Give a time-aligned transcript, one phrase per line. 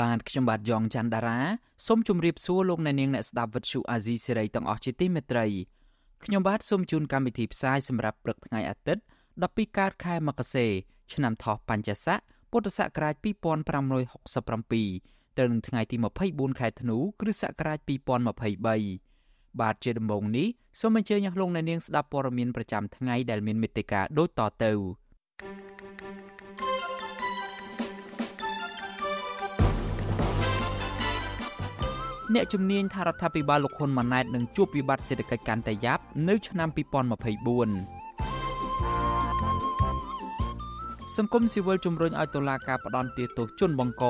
[0.00, 1.40] បាទខ្ញុំបាទយ៉ងច័ន្ទដារា
[1.86, 5.46] សូមជម្រាបសួរលោកអ្នកនាងអ្នកស្ដាប់វិទ្យុអាស៊ីសេរីទាំងអស់ជាទីមេត្រី
[6.24, 9.02] ខ្ញុំបាទសូមជូនកម្មវិធីផ្សាយសម្រាប់ព្រឹកថ្ងៃអាទិត្យ
[9.40, 10.66] 12កើតខែមករា
[11.12, 12.18] ឆ្នាំថោះបัญចស័ក
[12.50, 15.96] ពុទ្ធសករាជ2567ត្រូវនឹងថ្ងៃទី
[16.28, 19.10] 24ខែធ្នូគ្រិស្តសករាជ2023
[19.60, 20.48] បាទជាដំបូងនេះ
[20.80, 24.72] សូមអញ្ជើញអស់លោកអ្នកនាងស្ដាប់ព័ត៌មានប្រចាំថ្ងៃដែលមានមេត្តាដូចតទៅ
[32.34, 36.78] អ្នកជំនាញថារដ្ឋាភិបាលលោកហ៊ុនម៉ាណែតនឹងជួបវិបត្តិសេដ្ឋកិច្ចកាន់តែយ៉ាប់នៅឆ្នាំ2024
[41.16, 44.04] សង្គមស៊ីវិលជំរុញឲ្យតុលាការផ្ដន្ទាទោសជនបង្ក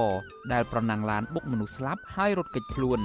[0.53, 3.01] ដែលប្រណាំងឡានបុកមនុស្សស្លាប់ហើយរត់គេចខ្លួន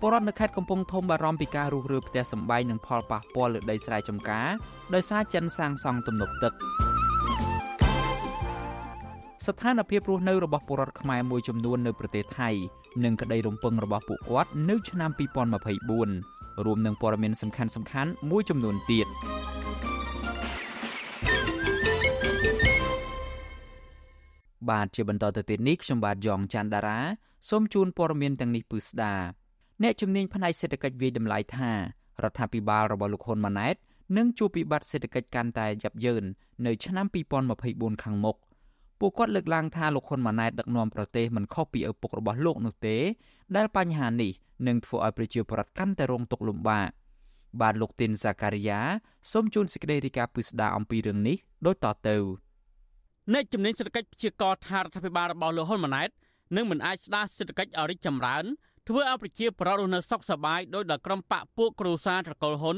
[0.00, 4.48] ពលរដ្ឋនៅខេត្តកំពង់ធំបារម្ភពីការរុះរើផ្ទះសម្បែងនិងផលប៉ះពាល់លើដីស្រែចម្ការ
[4.94, 6.52] ដោយសារចិនសាងសង់ទំនប់ទឹក
[9.46, 12.50] ស្ថានភាពរស់នៅរបស់ពលរដ្ឋខ្មែរមួយចំនួននៅប្រទេសថៃ
[13.04, 15.10] និងក្តីរំពឹងរបស់ពួកគាត់នៅឆ្នាំ
[15.88, 19.06] 2024រួមនឹងព័ត៌មានសំខាន់ៗមួយចំនួនទៀត
[24.70, 26.98] បាទជាបន្តទៅទៀតនេះខ្ញុំបាទយ៉ងច័ន្ទដារា
[27.48, 29.14] សូមជូនព័ត៌មានទាំងនេះពឺស្ដា
[29.82, 33.76] អ្នកជំនាញផ្នែកសេដ្ឋកិច្ចវិយតម្លៃថារដ្ឋាភិបាលរបស់លោកហ៊ុនម៉ាណែត
[34.16, 36.24] នឹងជួបវិបត្តិសេដ្ឋកិច្ចកាន់តែយ៉ាប់យ៉ឺន
[36.66, 37.06] នៅឆ្នាំ
[37.54, 38.36] 2024ខាងមុខ
[39.04, 42.96] ពួកគាត់លើកឡើងថាលោកហ៊ុនម៉ាណែតដឹកនាំប្រទេសមិនខុសពីឪពុករបស់លោកនោះទេ
[43.56, 44.32] ដែលបញ្ហានេះ
[44.66, 46.88] នឹងធ្វើឲ្យប្រជាពលរដ្ឋកាន់តែរងទុក្ខលំបាក
[47.60, 48.80] បាទលោកទីនសាការីយ៉ា
[49.32, 51.36] សូមជូនសេចក្តីរាយការណ៍ពិស្ដារអំពីរឿងនេះ
[51.66, 52.16] ដូចតទៅ
[53.32, 56.10] អ្នកជំនាញសេដ្ឋកិច្ចព្យាករណ៍ថារដ្ឋាភិបាលរបស់លោកហ៊ុនម៉ាណែត
[56.56, 58.44] នឹងមិនអាចស្ដារសេដ្ឋកិច្ចឲ្យរីកចម្រើន
[58.88, 62.76] ធ្វើឲ្យប្រជាពលរដ្ឋរស់នៅសុខសប្បាយដោយដល់ក្រុមបកពួកគ្រួសារត្រកូលហ៊ុន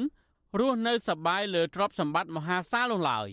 [0.60, 3.28] រស់នៅសប្បាយលើទ្រព្យសម្បត្តិមហាសាលនោះឡើយ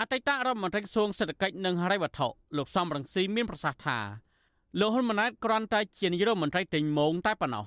[0.00, 3.98] អតីតរដ្ឋមន្ត្រីក្រសួងសេដ្ឋកិច្ចនិងហិរញ្ញវត្ថុលោកសំរងស៊ីមានប្រសាសន៍ថា
[4.80, 7.64] លោកហ៊ុនម៉ាណែតគ្រាន់តែជានាយករដ្ឋមន្ត្រីទិញមងតែប៉ុណ្ណោះ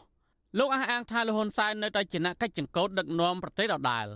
[0.60, 4.08] លោកអះអាងថាលោកហ៊ុនសែននៅតែជាអ្នកកិច្ចចង្កូតដឹកនាំប្រទេសដដែល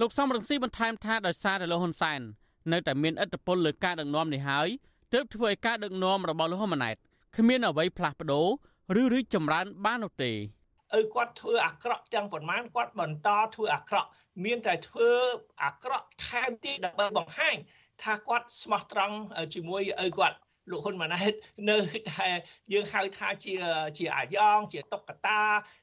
[0.00, 2.20] លោកសំរងស៊ីបន្ថែមថាដោយសារតែលោកហ៊ុនសែន
[2.72, 4.68] នៅតែមានឥទ្ធិពលលើការដឹកនាំនេះហើយ
[5.12, 6.96] ទើបធ្វើឲ្យការដឹកនាំរបស់លោកហ៊ុនម៉ាណែត
[7.36, 8.46] គ្មានអ្វីផ្លាស់ប្ដូរ
[9.00, 10.32] ឬរីកចម្រើនបាននោះទេ
[10.98, 14.08] ឪគាត់ធ្វើអាក្រក់ទាំងប៉ុន្មានគាត់បន្តធ្វើអាក្រក់
[14.44, 15.10] មានតែធ្វើ
[15.64, 17.56] អាក្រក់ថែមទៀតដើម្បីបង្ហាញ
[18.02, 19.16] ថាគាត់ស្មោះត្រង់
[19.54, 20.36] ជាមួយឪគាត់
[20.70, 21.32] លោកហ៊ុនម៉ាណែត
[21.70, 21.78] នៅ
[22.10, 22.28] តែ
[22.72, 23.54] យើងហៅថាជា
[23.98, 25.40] ជាអាយ៉ងជាតុកតា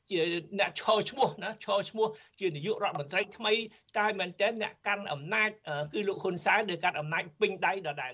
[0.10, 0.20] ជា
[0.60, 2.08] អ្នកឈរឈ្មោះណាឈរឈ្មោះ
[2.40, 3.54] ជានាយករដ្ឋមន្ត្រីថ្មី
[3.98, 5.50] តែមែនតើអ្នកកាន់អំណាច
[5.94, 8.14] គឺលោកហ៊ុនសែនដែលកាន់អំណាចពេញដៃដដែល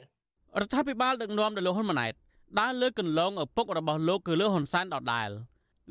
[0.61, 2.13] រដ្ឋាភិបាលដឹកនាំដោយលោកហ៊ុនម៉ាណែត
[2.59, 5.29] ដើរលើកន្លងឪពុករបស់លោកគឺលោកហ៊ុនសែនដដែល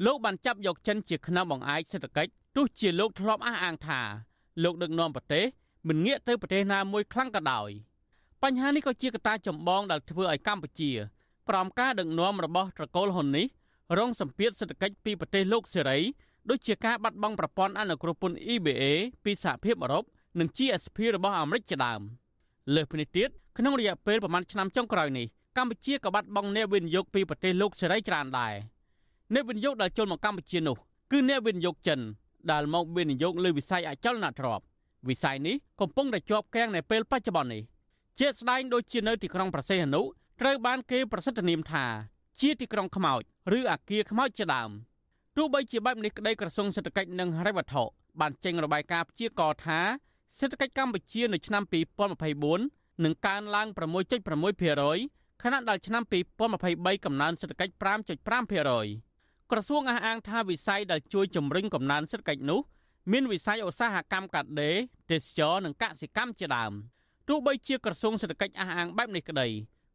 [0.04, 4.00] លោកបានចាប់យកចិនជាខ្នងបង្អែកសេដ្ឋកិច្ចទោះជាលោកធ្លាប់អះអាងថា
[4.62, 5.44] លោកដឹកនាំប្រទេស
[5.88, 7.70] មិនងាកទៅប្រទេសណាមួយខ្លាំងក៏ដោយ
[8.42, 10.90] បញ្ហានេះក៏ជាកត្តាចម្បងដែលធ្វើឲ្យកម្ពុជា
[11.48, 13.46] ក្រោមការដឹកនាំរបស់ត្រកូលហ៊ុននេះ
[13.98, 15.98] រងសម្ពាធសេដ្ឋកិច្ចពីប្រទេសលោកសេរី
[16.50, 18.82] ដូចជាការបាត់បង់ប្រព័ន្ធអនុគ្រោះពន្ធ EBA
[19.24, 20.04] ពីសហភាពអឺរ៉ុប
[20.38, 22.00] និង GSP របស់អាមេរិកជាដើម
[22.74, 23.28] លើសពីនេះទៀត
[23.58, 25.26] ក្នុងរយៈពេលប្រមាណឆ្នាំចុងក្រោយនេះ
[25.56, 28.54] កម្ពុជាក៏បាត់បង់អ្នកវិនិយោគពីប្រទេសលោកសេរីច្រើនដែរ
[29.32, 30.76] អ្នកវិនិយោគដែលចូលមកកម្ពុជានោះ
[31.10, 32.00] គឺអ្នកវិនិយោគចិន
[32.52, 34.64] ដែលមកវិនិយោគលើវិស័យអចលនទ្រព្យ
[35.08, 37.62] វិស័យនេះកំពុងតែជាប់គាំងនៅពេលបច្ចុប្បន្ននេះ
[38.18, 40.02] ជាស្ដែងដូចជានៅទីក្រុងប្រសេះអនុ
[40.40, 41.84] ត្រូវបានគេប្រសិទ្ធនាមថា
[42.40, 43.22] ជាទីក្រុងខ្មោច
[43.58, 44.70] ឬអាគារខ្មោចជាដើម
[45.36, 47.82] ទោះបីជាបែបនេះក្តីក្រសួងសេដ្ឋកិច្ចនិងហិរញ្ញវត្ថុ
[48.20, 49.80] បានចេញរបាយការណ៍ព្យាករណ៍ថា
[50.38, 51.62] សេដ្ឋកិច្ចកម្ពុជានៅឆ្នាំ
[52.32, 53.68] 2024នឹងកើនឡើង
[54.34, 56.02] 6.6%ខណៈដែលឆ្នាំ
[56.54, 59.13] 2023កំណើនសេដ្ឋកិច្ច5.5%
[59.56, 62.60] ក្រសួងអះអាងថាវិស័យដែលជួយជំរុញកំណើនសេដ្ឋកិច្ចនោះ
[63.12, 64.76] មានវិស័យឧស្សាហកម្មកាត់ដេរ
[65.10, 66.72] ទេសចរនិងកសិកម្មជាដើម
[67.28, 69.48] ទោះបីជាក្រសួងសេដ្ឋកិច្ចអះអាងបែបនេះក្តី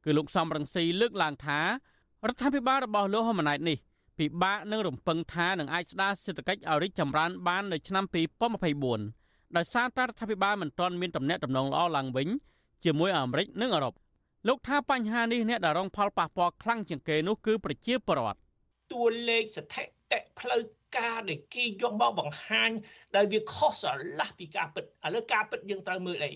[0.04, 3.78] គឺលោកសំរងស៊ីលើកឡើងថារដ្ឋាភិបាលរបស់លោកហ៊ុនម៉ាណែតនេះ
[4.20, 8.06] ពិបាកនឹងរំពឹងថានឹងអាចស្ដារសេដ្ឋកិច្ចឲ្យរីកចម្រើនបាននៅឆ្នាំ
[8.80, 12.28] 2024ដោយសារតែរដ្ឋាភិបាលមិនទាន់មានទំនាក់ទំនងល្អឡើងវិញ
[12.84, 13.94] ជាមួយអាមេរិកនិងអឺរ៉ុប
[14.48, 18.40] លោកថាបញ្ហានេះអ្នកដែលរងផលប៉ះពាល់ខ្លាំងជាងគេនោះគឺប្រជាពលរដ្ឋ
[18.92, 20.62] តួលេខស្ថិតិផ្លូវ
[20.98, 22.70] ការដែលគេយកមកបង្ហាញ
[23.16, 26.32] ដែលវាខុសស្រឡះពីការពិតឥឡូវការពិតយើងត្រូវមើលអី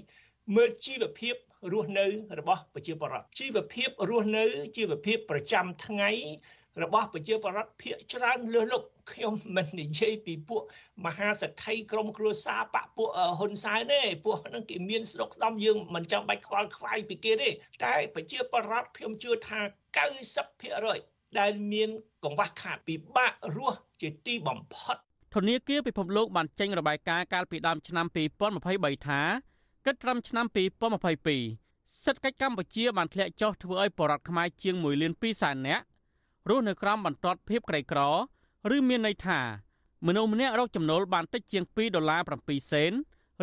[0.56, 1.36] មើលជីវភាព
[1.72, 2.06] រស់នៅ
[2.40, 4.46] របស់ប្រជាពលរដ្ឋជីវភាពរស់នៅ
[4.78, 6.12] ជីវភាពប្រចាំថ្ងៃ
[6.84, 10.64] របស់ប្រជាពលរដ្ឋភាគច្រើនលើសលប់ខ្ញុំមិននិយាយពីពួក
[11.06, 13.10] មហាសេដ្ឋីក្រុមគ្រួសារបពពួក
[13.40, 17.50] ហ៊ុនសែនទេពួកហ្នឹងគេមានស្រុកស្ដំយើងមិនចាំបាច់ខ្វល់ខ្វាយពីគេទេ
[17.84, 19.60] តែប្រជាពលរដ្ឋខ្ញុំជឿថា
[19.96, 21.90] 90% ដែលមាន
[22.24, 24.98] កង្វះខាតពិបាករស់ជាទីបំផុត
[25.36, 28.06] ធនាគារពិភពលោកបានចេញរបាយការណ៍កាលពីដើមឆ្នាំ
[28.56, 29.22] 2023ថា
[29.86, 30.46] គិតត្រឹមឆ្នាំ
[31.26, 35.84] 2022សេដ្ឋកិច្ចកម្ពុជាបានធ្លាក់ចុះធ្វើឲ្យបរតខ្មែរជាង1លាន2សែននាក់
[36.50, 38.00] រស់នៅក្រោមបន្ទាត់ភាពក្រីក្រ
[38.76, 39.40] ឬមានន័យថា
[40.08, 42.92] មនុស្សម្នាក់រកចំណូលបានតិចជាង2ដុល្លារ7សេន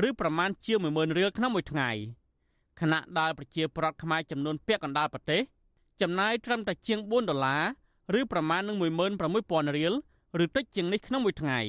[0.09, 1.91] ឬប្រមាណជាង10000រៀលក្នុងមួយថ្ងៃ
[2.81, 5.43] ខណៈដែលប្រជាប្រដ្ឋខ្មែរចំនួនពាក់កណ្ដាលប្រទេស
[6.01, 7.63] ចំណាយត្រឹមតែជាង4ដុល្លារ
[8.19, 9.95] ឬប្រមាណនឹង16000រៀល
[10.45, 11.61] ឬតិចជាងនេះក្នុងមួយថ្ងៃ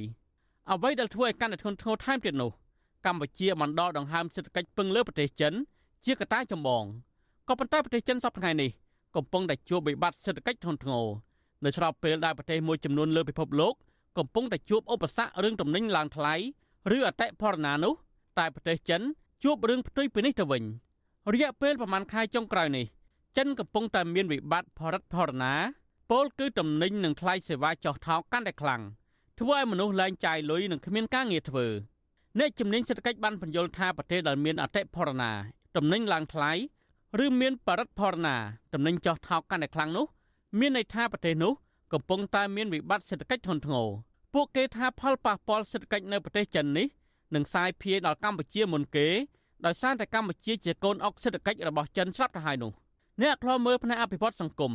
[0.72, 2.52] អ្វីដែលធ្វើឲ្យកាន់តែធ្ងន់ធ្ងរថែមទៀតនោះ
[3.06, 5.54] កម្ពុជាបានដកដង្ហើមសេដ្ឋកិច្ចពឹងលើប្រទេសចិន
[6.06, 6.84] ជាកត្តាចម្បង
[7.48, 8.70] ក៏ប៉ុន្តែប្រទេសចិនសប្តាហ៍នេះ
[9.16, 11.06] កំពុងតែជួបវិបត្តិសេដ្ឋកិច្ចធ្ងន់ធ្ងរ
[11.66, 13.74] នៅស្របពេលដែលប្រទេសមួយចំនួនលើពិភពលោក
[14.18, 16.36] កំពុងតែជួបឧបសគ្គរឿងទំនិញឡើងថ្លៃ
[16.98, 17.94] ឬអតិផរណានោះ
[18.40, 19.02] តែប្រទេសចិន
[19.44, 20.64] ជួបរឿងផ្ទុយពីនេះទៅវិញ
[21.34, 22.86] រយៈពេលប្រមាណខែចុងក្រោយនេះ
[23.38, 25.54] ចិនកំពុងតែមានវិបត្តិផលិតផរណា
[26.16, 28.82] ពលគឺទំនិញនិងថ្លៃសេវាចុះថោកកាន់តែខ្លាំង
[29.40, 31.68] ធ្វើឲ្យមនុស្សលែងចាយលុយនិងគ្មានការងារធ្វើ
[32.40, 35.32] អ្នកជំនាញសេដ្ឋកិច្ចបានបញ្យល់ថាប្រទេសដែលមានអតិផរណា
[35.76, 36.52] ទំនិញឡើងថ្លៃ
[37.26, 38.36] ឬមានបរិបទផរណា
[38.74, 40.06] តំណែងចោះថោកកាន់តែខ្លាំងនោះ
[40.60, 41.54] មានន័យថាប្រទេសនោះ
[41.94, 43.88] កំពុងតែមានវិបត្តិសេដ្ឋកិច្ចធ្ងន់ធ្ងរ
[44.34, 46.88] ពួកគេថាផលប៉ះពាល់សេដ្ឋកិច្ចនៅប្រទេសចិននេះ
[47.36, 49.08] នឹងសាយភាយដល់កម្ពុជាមុនគេ
[49.66, 52.72] ដោយសារតែកម្ពុជាជាកូនអុកសេដ្ឋកិច្ចរបស់ចិនស្រាប់ទៅហើយនោះ
[53.22, 54.74] អ្នកខ្លោមើលផ្នែកអភិវឌ្ឍសង្គម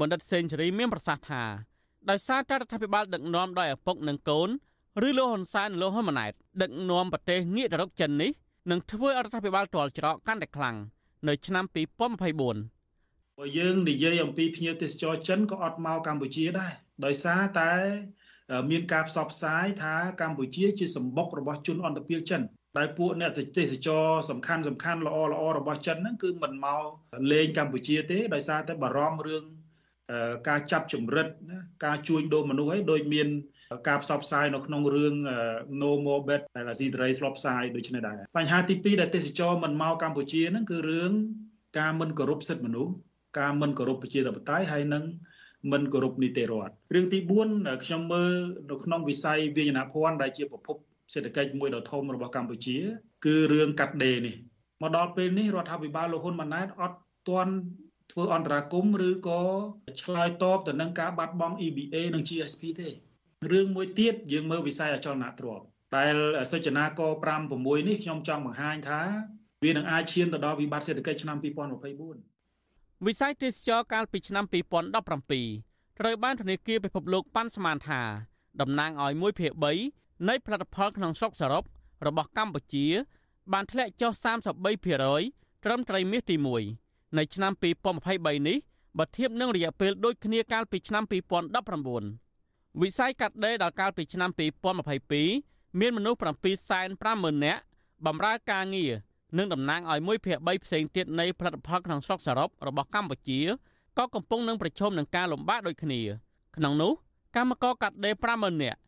[0.00, 1.42] បណ្ឌិតសេនស៊ូរីមានប្រសាសន៍ថា
[2.10, 4.48] ដោយសារតែរដ្ឋាភិបាលដឹកនាំដោយឪពុកនិងកូន
[5.06, 6.32] ឬលោកហ៊ុនសែននិងលោកហ៊ុនម៉ាណែត
[6.62, 8.30] ដឹកនាំប្រទេសងាកទៅរកចិននេះ
[8.70, 10.76] នឹងធ្វើឲ្យរដ្ឋាភិបាលទាល់ច្រកកាន់តែខ្លាំង
[11.28, 16.72] នៅឆ្នាំ2024បើយើងនិយាយអំពីភ្ញៀវទេសចរចិនក៏អត់មកកម្ពុជាដែរ
[17.04, 17.72] ដោយសារតែ
[18.70, 22.42] មានការផ្សព្វផ្សាយថាកម្ពុជាជាសម្បុករបស់ជនអន្តរជាតិចិន
[22.78, 26.82] ដែលពួកអ្នកទេសចរសំខាន់សំខាន់ល្អល្អរបស់ចិនហ្នឹងគឺមិនមក
[27.32, 29.44] លេងកម្ពុជាទេដោយសារតែបារម្ភរឿង
[30.48, 31.26] ការចាប់ចម្រិត
[31.86, 33.28] ការជួញដូរមនុស្សឲ្យដូចមាន
[33.88, 35.14] ការផ្សព្វផ្សាយនៅក្នុងរឿង
[35.80, 41.12] No More Bet ដែលអាស៊ីសេរីធ្លាប់ផ្សាយដូចនេះដែរបញ្ហាទី2ដែលទេសចរមិនមកកម្ពុជាហ្នឹងគឺរឿង
[41.78, 42.92] ការមិនគោរពសិទ្ធិមនុស្ស
[43.40, 45.04] ការមិនគោរពប្រជាធិបតេយ្យហើយនឹង
[45.72, 47.18] មិនគោរពនីតិរដ្ឋរឿងទី
[47.50, 48.32] 4ខ្ញុំមើល
[48.70, 50.76] នៅក្នុងវិស័យវិញ្ញាណភ័ណ្ឌដែលជាប្រភព
[51.12, 52.76] សេដ្ឋកិច្ចមួយដ៏ធំរបស់កម្ពុជា
[53.24, 54.36] គឺរឿងកាត់ដេរនេះ
[54.82, 57.54] មកដល់ពេលនេះរដ្ឋាភិបាលលោកហ៊ុនម៉ាណែតអត់ទាន់
[58.12, 59.42] ធ្វើអន្តរាគមឬក៏
[60.02, 62.88] ឆ្លើយតបទៅនឹងការបាត់បង់ EBA និង GSP ទេ
[63.50, 65.64] រឿងមួយទៀតយើងមើលវិស័យអចលនទ្រព្យ
[65.96, 66.14] ដែល
[66.52, 69.00] សិចនាក5 6នេះខ្ញុំចង់បង្ហាញថា
[69.64, 78.02] វានឹងអាចឈានទៅដល់វិបត្តិសេដ្ឋកិច្ចឆ្នាំ2024វិស័យទេសចរកាលពីឆ្នាំ2017ត្រូវបានធនាគារពិភពលោកប៉ាន់ស្មានថា
[78.60, 79.52] តំណាងឲ្យ1ភាគ
[79.90, 81.64] 3នៃផលិតផលក្នុងស្រុកសរុប
[82.06, 82.86] របស់កម្ពុជា
[83.52, 84.12] បានធ្លាក់ចុះ
[84.88, 87.52] 33%ត្រឹមត្រីមាសទី1 នៅឆ្នាំ
[88.00, 88.58] 2023នេះ
[88.98, 91.04] បើធៀបនឹងរយៈពេលដូចគ្នាកាលពីឆ្នាំ
[91.72, 94.30] 2019វិស័យកាត់ដេរដល់កាលពីឆ្នាំ
[95.04, 96.18] 2022មានមនុស្ស
[96.80, 97.60] 750,000នាក់
[98.06, 98.92] បម្រើការងារ
[99.38, 103.40] និងតំណាងឲ្យ1ភាគ3ផ្សេងទៀតនៃផលិតផលក្នុងស្រុកសរុបរបស់កម្ពុជា
[103.98, 106.00] ក៏កំពុងនឹងប្រឈមនឹងការលំបាកដូចគ្នា
[106.56, 106.92] ក្នុងនោះ
[107.36, 108.78] កម្មករកាត់ដេរ50,000នាក់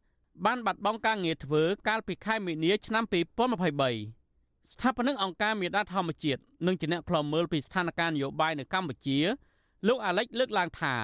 [0.44, 4.19] បានបាត់បង់ការងារធ្វើកាលពីខែមីនាឆ្នាំ2023
[4.72, 9.18] ស្ថាបនិកអង្គការមេដាធម្មជាតិនិងជាអ្នកខ្លំមើលពីស្ថានភាពនយោបាយនៅកម្ពុជា
[9.88, 10.94] លោកអាលិចលើកឡើងថា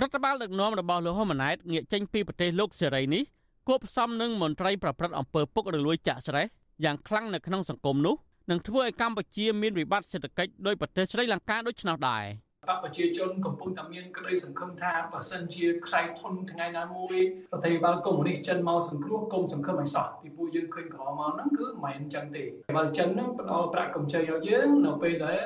[0.00, 3.22] រដ្ឋបាលដឹកនាំរបស់លោកហ៊ុនម៉ាណែតងាកចេញពីប្រទេសលោកសេរីនេះ
[3.68, 6.46] គួបផ្សំនឹងមន្ត្រីប្រព្រឹត្តអំពើពុករលួយចាក់ស្រេះ
[6.84, 8.14] យ៉ាងខ្លាំងនៅក្នុងសង្គមនោះ
[8.50, 12.24] នឹងធ្វើឲ្យកម្ពុជាមានវិបត្តិសេដ្ឋកិច្ចដោយប្រទេសស្រីលង្កាដូចឆ្នោតដែរ
[12.68, 17.16] បកប្រជាជនកំពុងតែមានក្តីសង្ឃឹមថាបើសិនជាខ្សែធនថ្ងៃណាមួយ
[17.52, 22.44] ប្រទេសបាលកុម្មុយនីសចិនមកសង្គ្រោះគុំសង្ឃឹមឲ្យសោះពីពួកយើងឃើញកន្លងមកហ្នឹងគឺមិនមែនអញ្ចឹងទេ
[22.76, 25.42] បើចិនហ្នឹងផ្ដល់ប្រាក់កម្ចីឲ្យយើងនៅពេលដែល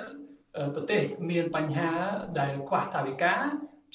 [0.74, 1.90] ប្រទេសមានបញ្ហា
[2.40, 3.34] ដែលខ្វះថវិកា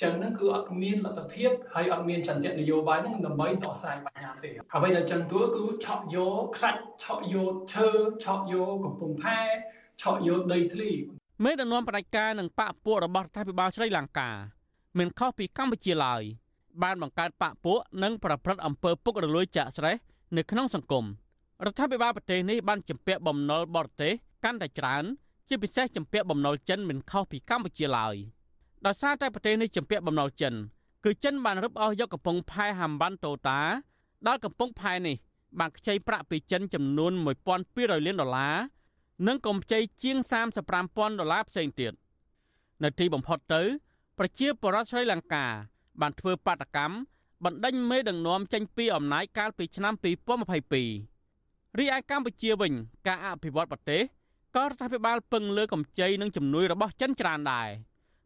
[0.01, 7.87] ចឹងហ្នឹងគឺអត់មានលទ្ធភាពហើយអត់មានចន្ទៈនយោបាយហ្នឹងដើម្បីដោះស្រាយបញ្ហាទេអ្វីដែលចឹងទួគឺឆក់យកខ្សាច់ឆក់យកឈើ
[8.23, 9.39] ឆក់យកកំពង់ផែ
[10.01, 10.91] ឆក់យកដីធ្លី
[11.43, 14.29] មេដឹកនាំបដិការនិងបកពួករបស់រដ្ឋាភិបាលស្រីលង្កា
[14.97, 16.23] មិនខុសពីកម្ពុជាឡើយ
[16.83, 19.95] បានបង្កើតបកពួកនិងប្រព្រឹត្តអំពើពុករលួយចាក់ស្រេះ
[20.37, 21.05] នៅក្នុងសង្គម
[21.65, 24.13] រដ្ឋាភិបាលប្រទេសនេះបានជំពាក់បំណុលបរទេស
[24.43, 25.03] កាន់តែច្រើន
[25.47, 28.15] ជាពិសេសជំពាក់បំណុលចិនមិនខុសពីកម្ពុជាឡើយ។
[28.85, 30.53] ដោយសារតែប្រទេសនេះជំពាក់បំណុលចិន
[31.05, 33.59] គឺចិនបានរឹបអូសយកកំពង់ផែហាំវ៉ាន់តូតា
[34.27, 35.17] ដល់កំពង់ផែនេះ
[35.59, 37.11] បានខ្ចីប្រាក់ពីចិនចំនួន
[37.59, 38.55] 1200លានដុល្លារ
[39.25, 40.17] និងកម្ចីជាង
[40.69, 41.93] 35000ដុល្លារផ្សេងទៀត
[42.83, 43.61] នៅទីបំផុតទៅ
[44.17, 45.45] ប្រជាពលរដ្ឋស្រីលង្កា
[46.01, 46.95] បានធ្វើបាតកម្ម
[47.45, 52.73] បណ្ដេញមេដឹកនាំចេញពីអំណាចកាលពីឆ្នាំ2022រីឯកម្ពុជាវិញ
[53.07, 54.01] ការអភិវឌ្ឍប្រទេស
[54.55, 57.69] ក៏រដ្ឋាភិបាលពឹងលើកម្ចីនិងជំនួយរបស់ចិនច្រើនដែរ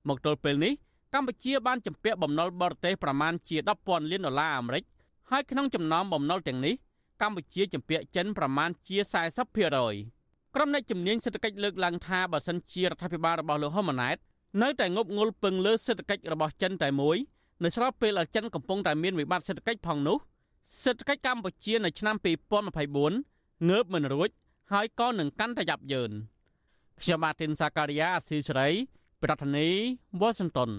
[0.08, 0.74] មកទល់ពេលនេះ
[1.14, 4.84] កម្ពុជាបានជំពាក់បំណុលបរទេសប្រមាណជា10,000លានដុល្លារអាមេរិក
[5.30, 6.76] ហើយក្នុងចំណោមបំណុលទាំងនេះ
[7.22, 8.98] កម្ពុជាជំពាក់ចិនប្រមាណជា
[9.62, 10.21] 40%
[10.56, 14.18] ក្រុមអ្នកជំនាញសេដ្ឋកិច្ចលើកឡើងថាបើសិនជារដ្ឋាភិបាលរបស់លោកហ៊ុនម៉ាណែត
[14.62, 17.18] នៅតែងប់ងល់ពឹងលើសេដ្ឋកិច្ចរបស់ចិនតែមួយ
[17.64, 20.18] នៅស្របពេលដែលចិនកំពុងតែមានវិបត្តិសេដ្ឋកិច្ចផងនោះ
[20.84, 22.16] សេដ្ឋកិច្ចកម្ពុជានៅឆ្នាំ
[22.92, 24.30] 2024ងើបមិនរួច
[24.72, 26.12] ហើយក៏នឹងកាន់តែយ៉ាប់យ៉ឺន
[27.02, 28.70] ខ្ញុំបាទទីនសាការីយ៉ាអស៊ីសេរី
[29.24, 29.78] ប្រធានាធិ
[30.22, 30.72] បតី Washington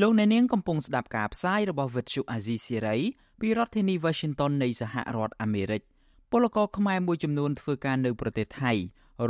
[0.00, 3.00] លោកអ្នកនាងកំពុងស្ដាប់ការផ្សាយរបស់ Vuthu Azizi Serai
[3.40, 5.82] ពីរដ្ឋធានី Washington នៃសហរដ្ឋអាមេរិក
[6.32, 8.72] ពលករខ្មែរមួយចំនួនធ្វើការនៅប្រទេសថៃ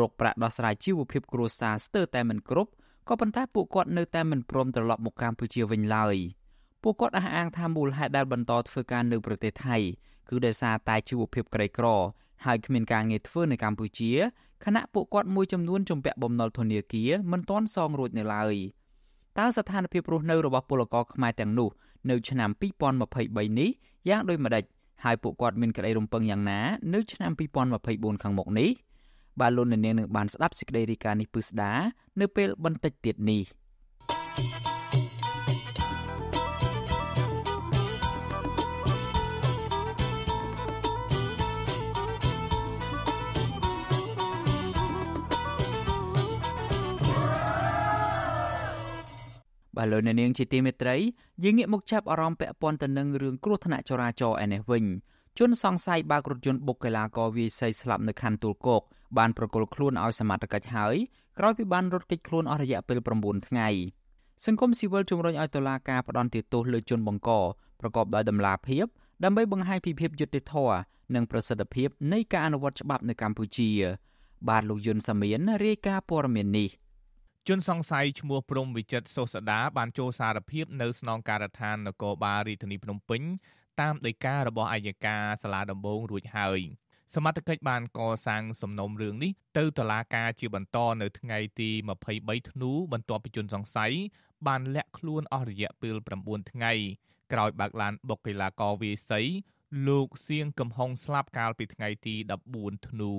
[0.01, 2.71] រកប្រាក់ដោះស្រាយជីវភាពគ្រួសារស្ទើរតែមិនគ្រប់
[3.09, 6.17] ក៏ប៉ុន្តែពួកគាត់នៅតែមិនព្រមត្រឡប់មកកម្ពុជាវិញឡើយ
[6.83, 9.77] ពួកគាត់អះអាងថាមូលហេតុដែលបន្តធ្វើការនៅប្រទេសថៃ
[10.29, 11.87] គឺដោយសារតែជីវភាពក្រីក្រ
[12.45, 14.11] ហើយគ្មានការងារធ្វើនៅកម្ពុជា
[14.65, 18.57] ខណៈពួកគាត់មួយចំនួនជំពាក់បំណុលធនាគារមិនទាន់សងរួចនៅឡើយ
[19.39, 21.69] តើស្ថានភាពរស់នៅរបស់ពលករខ្មែរទាំងនោះ
[22.11, 22.51] នៅឆ្នាំ
[23.01, 23.71] 2023នេះ
[24.09, 24.65] យ៉ាងដូចម្ដេច
[25.05, 26.61] ហើយពួកគាត់មានក្តីរំពឹងយ៉ាងណា
[26.95, 27.33] នៅឆ្នាំ
[27.77, 28.71] 2024ខាងមុខនេះ
[29.41, 31.73] បាទលោកអ្នកនាងនឹងបានស្ដាប់សេចក្តីរាយការណ៍នេះពឹស្ដា
[32.21, 33.43] នៅពេលបន្តិចទៀតនេះ
[49.79, 50.97] បាទលោកអ្នកនាងជាទីមេត្រី
[51.45, 54.85] យើងងាកមកចាប់អារម្មណ៍ពាក់ព័ន្ធទៅនឹងរឿងគ្រោះថ្នាក់ចរាចរណ៍ឯនេះវិញ
[55.39, 58.83] ជនសង្ស័យបើករថយន្តបុកកីឡាករវាយសីស្លាប់នៅខណ្ឌទួលគោក
[59.19, 60.97] បានប្រគល់ខ្លួនឲ្យសមត្ថកិច្ចហើយ
[61.39, 63.69] ក្រោយពីបានរត់គេចខ្លួនអស់រយៈពេល9ថ្ងៃ
[64.47, 67.31] សង្គមស៊ីវិលជំរុញឲ្យតុលាការផ្ដន្ទាទោសលើជនបង្ក
[67.81, 68.87] ប្រកបដោយតម្លាភាព
[69.25, 70.79] ដើម្បីបង្ហាញពីភាពយុត្តិធម៌
[71.15, 73.71] និងប្រសិទ្ធភាពនៃការអនុវត្តច្បាប់នៅកម្ពុជា
[74.49, 76.69] បាទលោកយុនសាមៀនរាយការណ៍ព័ត៌មាននេះ
[77.51, 83.23] ជនសង្ស័យឈ្មោះព្រំវិចិត្រសុសដាបានចូលសារភាពនៅស្នងការដ្ឋាននគរបាលរាជធានីភ្នំពេញ
[83.81, 86.61] តាមដីការបស់អាយកាសាលាដំបងរួចហើយ
[87.15, 91.71] សមត្ថកិច្ចបានកសាងសំណុំរឿងនេះទៅតុលាការជាបន្តនៅថ្ងៃទី
[92.11, 93.93] 23ធ្នូបន្ទាប់ពីជនសង្ស័យ
[94.47, 96.73] បានលាក់ខ្លួនអស់រយៈពេល9ថ្ងៃ
[97.33, 99.21] ក្រោយបើកឡានបុកកីឡាករវាយសី
[99.89, 102.15] លោកសៀងកំហុងស្លាប់កាលពីថ្ងៃទី
[102.53, 103.15] 14ធ្នូ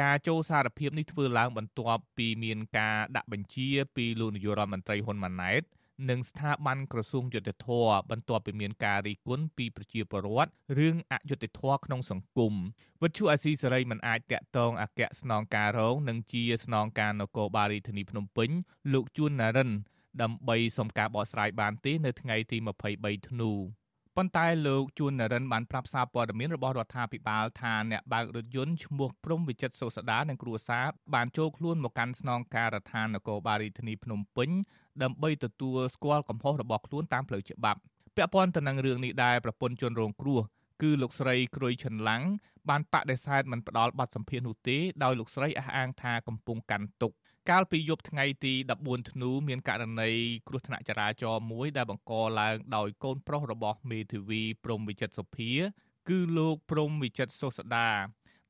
[0.00, 5.62] ការចូលសារភាពនេះធ្វើឡើងបន្ទាប់ពីមានការដាក់បញ្ជាពីលោកនាយករដ្ឋមន្ត្រីហ៊ុនម៉ាណែត
[6.10, 7.68] និងស្ថាប័នក្រសួងយុតិធធ
[8.10, 12.54] បន្ទាប់ពីមានការរីគុណពីប្រជាពលរដ្ឋរឿងអយុត្តិធម៌ក្នុងសង្គម
[13.02, 18.50] វិទ្យុអាស៊ីសេរីមិនអាចតាក់ទងអគ្គស្នងការរងនិងជាស្នងការនគរបាលរាជធានីភ្នំពេញ
[18.92, 19.70] លោកជួនណារិន
[20.22, 22.56] ដើម្បីសុំការបកស្រាយបានទេនៅថ្ងៃទី
[22.92, 23.50] 23ធ្នូ
[24.20, 34.50] ប៉ុន្តែលោកជួននរិនបានប្រាប់សារព័ត៌មានរបស់រដ្ឋាភិបាលថាអ្នកបើករថយន្តឈ្មោះព្រំវិចិត្រសុសដានិងគ្រួសារបានចូលខ្លួនមកកាន់ស្នងការដ្ឋាននគរបាលរាជធានីភ្នំពេញ
[35.02, 37.78] ដើម្បីទទួលស្គាល់កំហុសរបស់ខ្លួនតាមផ្លូវច្បាប់
[38.16, 40.40] ពាក់ព័ន្ធទៅនឹងរឿងនេះដែរប្រពន្ធជនរងគ្រោះ
[40.82, 42.22] គឺលោកស្រីក្រួយឈិនឡាំង
[42.68, 47.16] បានបដិសេធមិនផ្ដល់ប័ណ្ណសម្ភារនោះទេដោយលោកស្រីអះអាងថាកំពុងកាន់ទុក្ខ
[47.50, 50.10] កាលពីយប់ថ្ងៃទី14ធ្នូមានករណី
[50.48, 55.52] គ្រោះថ្នាក់ចរាចរណ៍មួយដែលបង្កឡើងដោយកូនប្រុសរបស់មេធាវីព្រំវិចិត្រសុភា
[56.08, 57.90] គឺលោកព្រំវិចិត្រសុសដា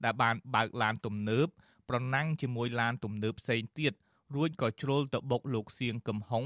[0.05, 1.47] ដែលបានបើកឡានទំនើប
[1.88, 3.93] ប្រណាំងជាមួយឡានទំនើបផ្សេងទៀត
[4.35, 6.45] រួចក៏ជ្រុលទៅបុកលោកសៀងកំហុង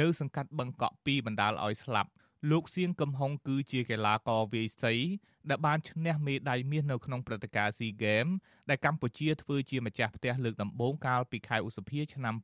[0.00, 2.10] នៅសង្កាត់បឹងកក់2បណ្ដាលឲ្យស្លាប់
[2.50, 4.94] លោកសៀងកំហុងគឺជាកីឡាករវាយសី
[5.50, 8.34] ដែលបានឈ្នះមេដាយមាសនៅក្នុងព្រឹត្តិការណ៍ SEA Games
[8.68, 12.34] ដែលកម្ពុជាធ្វើជាម្ចាស់ផ្ទះលើកដំបូងកាលពីខែឧសភាឆ្នាំ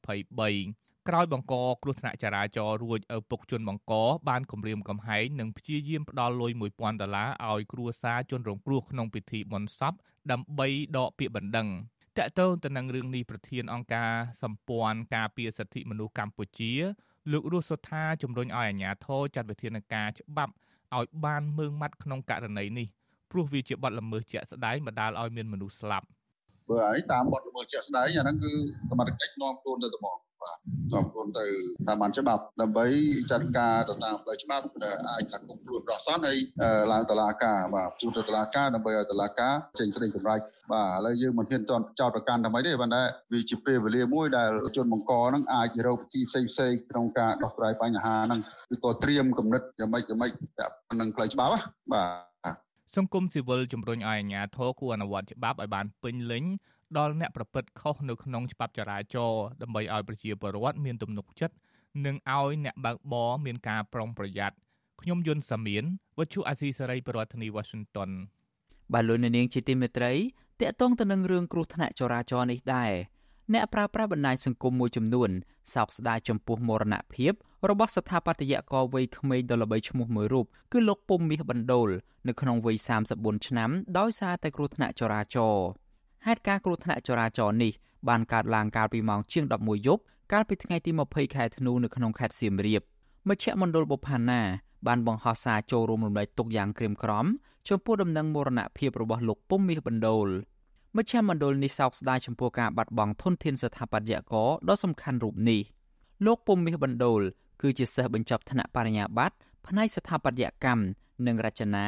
[0.00, 3.92] 2023ក្រោយបង្កគ្រោះថ្នាក់ចរាចរណ៍រួចឪពុកជនបង្ក
[4.28, 9.94] បានគម្រាមកំហែងនិងព្យាយាមផ្ដាល់លុយ1000ដុល្លារឲ្យគ្រួសារជនរងគ្រោះក្នុងពិធីបុណ្យសព
[10.30, 11.68] ដើម្បីដកពាក្យបណ្ដឹង
[12.18, 16.72] តកតងទៅនឹងរឿងនេះប្រធានអង្គការសម្ព័ន្ធការពារសិទ្ធិមនុស្សកម្ពុជា
[17.32, 20.52] លោករស់សុថាជំរុញឲ្យអាជ្ញាធរចាត់វិធានការច្បាប់
[20.96, 22.86] ឲ្យបានមើងម៉ាត់ក្នុងករណីនេះ
[23.30, 26.06] ព្រោះវាជាបទល្មើសជាក់ស្ដែងបណ្ដាលឲ្យមានមនុស្សស្លាប់
[26.68, 28.52] បើអានេះតាមបទល្មើសជាក់ស្ដែងអាហ្នឹងគឺ
[28.90, 30.58] សមត្ថកិច្ចនាំខ្លួនទៅត្បូងបាទ
[30.92, 31.46] នាំខ្លួនទៅ
[31.88, 32.86] តាមបានច្បាប់ដើម្បី
[33.30, 36.38] ចាត់ការទៅតាមផ្លូវច្បាប់ដែលអាចថាគុំខ្លួនប្រសនហើយ
[36.92, 40.40] ឡើងតុលាការបាទជួបទៅតុលាការដើម្បីឲ្យតុលាការចេញសេចក្តីសម្រេច
[40.72, 48.40] បាទឥឡូវយើងមិនហ៊ានតន់ចោតប្រកាន់តែមិនទេប៉ុន្តែវាជាពេលវេលាមួយដែលជនបង្កហ្នឹងអាចរកវិធីផ្សេងផ្សេងក្នុងការដោះស្រាយបញ្ហាហ្នឹង
[48.74, 50.32] ឬក៏ត្រៀមគំនិតយ៉ាងម៉េចយ៉ាងម៉េច
[51.00, 51.52] នឹងផ្លូវច្បាប់
[51.92, 52.04] បា
[52.37, 52.37] ទ
[52.96, 56.44] សង្គមស៊ីវិលជំរុញឲ្យអាជ្ញាធរគួរអនុវត្តច្បាប់ឲ្យបានពេញលេញ
[56.98, 61.54] ដល់អ្នកប្រព្រឹត្តខុសនៅក្នុងច្បាប់ចរាចរណ៍ដើម្បីឲ្យប្រជាពលរដ្ឋមានទំនុកចិត្ត
[62.06, 64.56] និងឲ្យអ្នកបើកបរមានការប្រុងប្រយ័ត្ន
[65.00, 65.84] ខ្ញុំយុនសាមៀន
[66.18, 68.10] វិទ្យុអាស៊ីសេរីប្រធានាធិបតី Washington
[68.92, 70.12] បាទលោកនាងជាទីមេត្រី
[70.60, 72.92] តកតងទៅនឹងរឿងគ្រោះថ្នាក់ចរាចរណ៍នេះដែរ
[73.54, 75.30] អ្នកប្រើប្រាស់បណ្ដាញសង្គមមួយចំនួន
[75.74, 77.32] សោកស្ដាយចំពោះមរណភាព
[77.70, 81.88] របស់ស្ថាបត្យករវ័យក្មេងដ៏ល្បីឈ្មោះមួយរូបគឺលោកពុំមាសបណ្ដូល
[82.28, 82.76] នៅក្នុងវ័យ
[83.12, 85.68] 34ឆ្នាំដោយសារតែគ្រោះថ្នាក់ចរាចរណ៍
[86.26, 87.72] ហេតុការណ៍គ្រោះថ្នាក់ចរាចរណ៍នេះ
[88.08, 92.82] បានកើតឡើងកាលពីម៉ោងជាង11យប់កាលពីថ្ងៃទី20ខែធ្នូនៅក្នុងខេត្តសៀមរាប
[93.28, 94.42] មជ្ឈមណ្ឌលបុប្ផាណា
[94.86, 97.26] បានបង្ហោះសារចូលរួមរំលែកទុកយ៉ាងក្រៀមក្រំ
[97.68, 100.28] ចំពោះដំណឹងមរណភាពរបស់លោកពុំមាសបណ្ដូល
[100.96, 105.60] មជ្ឈមណ្ឌលនេះសោកស្ដាយចំពោះការបាត់បង់ធនធានស្ថាបត្យករដ៏សំខាន់រូបនេះ
[106.26, 107.22] លោកពុំមាសបណ្ដូល
[107.60, 109.36] គឺជាសិស្សបញ្ចប់ថ្នាក់បរិញ្ញាបត្រ
[109.66, 110.82] ផ្នែកស្ថាបត្យកម្ម
[111.26, 111.86] និងរចនា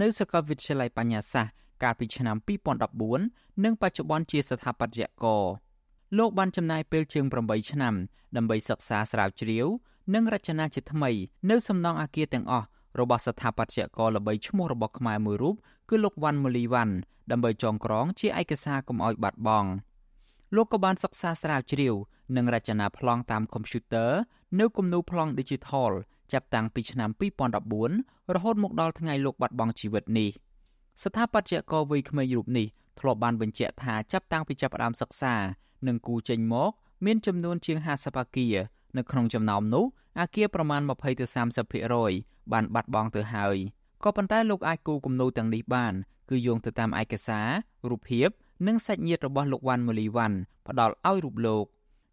[0.00, 2.36] នៅសាកលវិទ្យាល័យបញ្ញាសាស្ត្រកាលពីឆ្នាំ
[3.00, 5.44] 2014និងបច្ចុប្បន្នជាស្ថាបត្យករ
[6.18, 7.94] លោកបានចំណាយពេលជាង8ឆ្នាំ
[8.36, 9.66] ដើម្បីសិក្សាស្រាវជ្រាវ
[10.14, 11.10] និងរចនាជាថ្មី
[11.50, 12.66] នៅសំណង់អគារទាំងអស់
[13.00, 15.54] របស់ស្ថាបត្យករល្បីឈ្មោះរបស់ខ្មែរមួយរូប
[15.88, 16.94] គឺលោកវ៉ាន់ម៉ូលីវ៉ាន់
[17.30, 19.70] ដើម្បីចងក្រងជាឯកសារកុំឲ្យបាត់បង់
[20.54, 21.94] លោកក៏បានសិក្សាស្រាវជ្រាវ
[22.36, 24.10] និងរចនាប្លង់តាមកុំព្យូទ័រ
[24.60, 25.92] នៅគំនូរប្លង់ Digital
[26.32, 27.10] ចាប់តាំងពីឆ្នាំ
[27.72, 30.30] 2014រហូតមកដល់ថ្ងៃលោកបាត់បង់ជីវិតនេះ
[31.02, 32.66] ស្ថាបត្យករវ័យក្មេងរូបនេះ
[33.00, 35.34] ធ្លាប់បានបញ្ជាក់ថាចាប់តាំងពីចាប់ផ្ដើមសិក្សា
[35.86, 36.70] និងគូចេញមក
[37.06, 38.56] មានចំនួនជាង50អគារ
[38.96, 39.84] នៅក្នុងចំណោមនោះ
[40.20, 41.26] អគារប្រមាណ20ទៅ
[41.88, 43.56] 30%បានបាត់បង់ទៅហើយ
[44.04, 45.94] ក៏ប៉ុន្តែលោកអាចគូគំនូរទាំងនេះបាន
[46.30, 47.48] គឺយោងទៅតាមឯកសារ
[47.90, 48.28] រូបភាព
[48.66, 50.36] និងសាច់ញាតិរបស់លោកវ៉ាន់ម៉ូលីវ៉ាន់
[50.68, 51.64] ផ្ដល់ឲ្យរូបលោក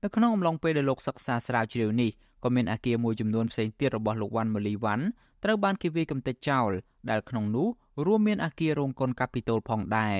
[0.04, 2.12] នៅក្នុងអំឡុងពេលដែលលោកសិក្សាស្រាវជ្រាវនេះ
[2.44, 5.06] ក៏មានអគារមួយចំនួនផ្សេងទៀតរបស់លោកវ៉ាន់ម៉ូលីវ៉ាន់
[5.44, 6.72] ត្រូវបានគេវាយកំទេចចោល
[7.10, 7.68] ដែលក្នុងនោះ
[8.06, 10.18] រួមមានអគាររោងកុនកាពីតូលផងដែរ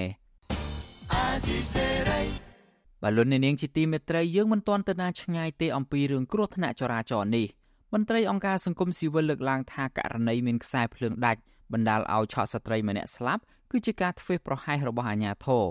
[3.04, 7.48] បាឡុននាងជាទីមេត្រីយើងមិនទាន់ទៅណាឆ្ងាយទេអំពីរឿងគ្រោះថ្នាក់ចរាចរណ៍នេះ
[7.94, 11.40] មន្ត្រីអង្គការសង្គមស៊ីវិលលើកឡើងថាករណីមានខ្សែភ្លើងដាច់
[11.74, 15.64] បណ្ដាលឲ្យឆក់ស្ត្រីម្នាក់ស្លាប់គឺជាការធ្វេសប្រហែសរបស់អាជ្ញាធរ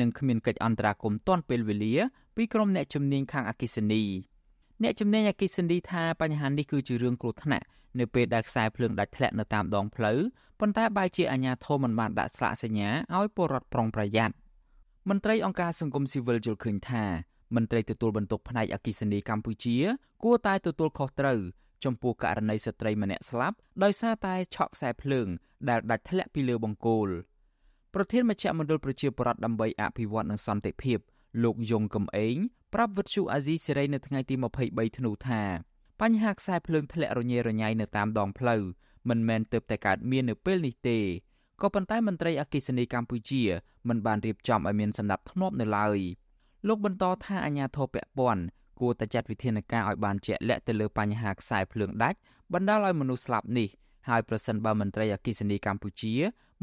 [0.00, 1.94] និងគ្មានកិច្ចអន្តរាគមន៍ទាន់ពេលវេលា
[2.36, 4.02] ពីក្រុមអ្នកជំនាញខាងអគិសនី
[4.82, 7.66] អ្នកជំនាញអគិសនីថាបញ្ហានេះគឺជារឿងគ្រោះថ្នាក់
[7.98, 10.18] នៅពេលដែលខ្សែភ្លើងដាច់ធ្លាក់នៅតាមដងផ្លូវ
[10.60, 14.34] ប៉ុន្តែបែរជាអាជ្ញាធរមិនបានដាក់ស្លាកសញ្ញាឲ្យពលរដ្ឋប្រុងប្រយ័ត្ន
[15.08, 17.04] មន្ត្រីអង្គការសង្គមស៊ីវិលយល់ឃើញថា
[17.54, 19.76] មន្ត្រីទទួលបន្ទុកផ្នែកអគិសនីកម្ពុជា
[20.24, 21.38] គួរតែទទួលខុសត្រូវ
[21.84, 25.26] ចំពោះករណីស្ត្រីម្នាក់ស្លាប់ដោយសារតែឆក់ខ្សែភ្លើង
[25.68, 27.08] ដែលដាច់ធ្លាក់ពីលើបង្គោល
[27.94, 30.98] ប្រធានមជ្ឈមណ្ឌលប្រជាប្រដ្ឋដើម្បីអភិវឌ្ឍនិងសន្តិភាព
[31.42, 32.36] លោកយងកំឯង
[32.74, 34.34] ប្រាប់វិទ្យុអាស៊ីសេរីនៅថ្ងៃទី
[34.66, 35.42] 23ធ្នូថា
[36.00, 38.62] បញ្ហាខ្សែភ្លើងធ្លាក់រញ៉េរញ៉ៃនៅតាមដងផ្លូវ
[39.08, 40.98] មិនមែនទើបតែកើតមាននៅពេលនេះទេ
[41.62, 43.42] ក៏ប៉ុន្តែមន្ត្រីអគិសនីកម្ពុជា
[43.88, 45.98] មិនបានរៀបចំឲ្យមានសណ្ដាប់ធ្នាប់នៅឡើយ
[46.68, 48.42] លោកបន្តថាអាជ្ញាធរពាក់ព័ន្ធ
[48.80, 52.18] គួរតែចាត់វិធានការឲ្យបានជាក់លាក់ទៅលើបញ្ហាខ្សែភ្លើងដាច់
[52.52, 53.68] បណ្ដាលឲ្យមនុស្សស្លាប់នេះ
[54.08, 56.14] ហើយប្រសិនបើមន្ត្រីអគិសនីកម្ពុជា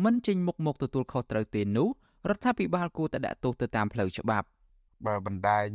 [0.04, 1.88] មិនចេញមុខមកទទួលខុសត្រូវទេនោះ
[2.30, 4.48] រដ្ឋាភិបាលគួរតែដាក់ទោសទៅតាមផ្លូវច្បាប់
[5.08, 5.66] បើបណ្ដាញ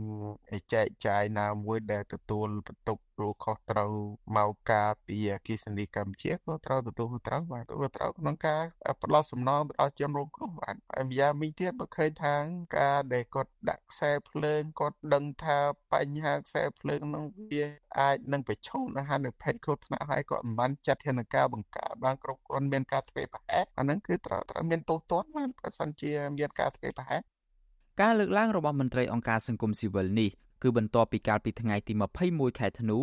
[0.73, 3.93] ចែកចាយណាមួយដែលទទួលបន្ទុកព្រោះខុសត្រូវ
[4.37, 8.63] មកការពីអគិសនីកម្ពុជាក៏ត្រូវទទួលត្រូវបាទទទួលត្រូវក្នុងការ
[9.03, 12.35] ផ្ដោតសំណងទៅដល់ជនរងគ្រោះបាទហើយម្យ៉ាងមីទៀតបើឃើញថា
[12.79, 15.59] ការដែលគាត់ដាក់ខ្សែភ្លើងគាត់ដឹងថា
[15.93, 17.65] បញ្ហាខ្សែភ្លើងនឹងវា
[18.01, 27.23] អាចនឹងប្រឈមនឹងហានិភ័យគ្រោះថ្នាក់ហើយគាត់មិនបានចាត់ធានការបង្ការបានគ្រប់គ្រាន់មានការធ្វេសប្រហែសអាហ្នឹងគឺត្រូវត្រូវមានទោសទណ្ឌបាទបើសិនជាមានការធ្វេសប្រហែស
[28.03, 30.31] ការលើកឡើងរបស់មន្ត្រីអង្គការសង្គមស៊ីវិលនេះ
[30.63, 31.93] គឺបន្ទាប់ពីកាលពីថ្ងៃទី
[32.27, 32.99] 21ខែធ្នូ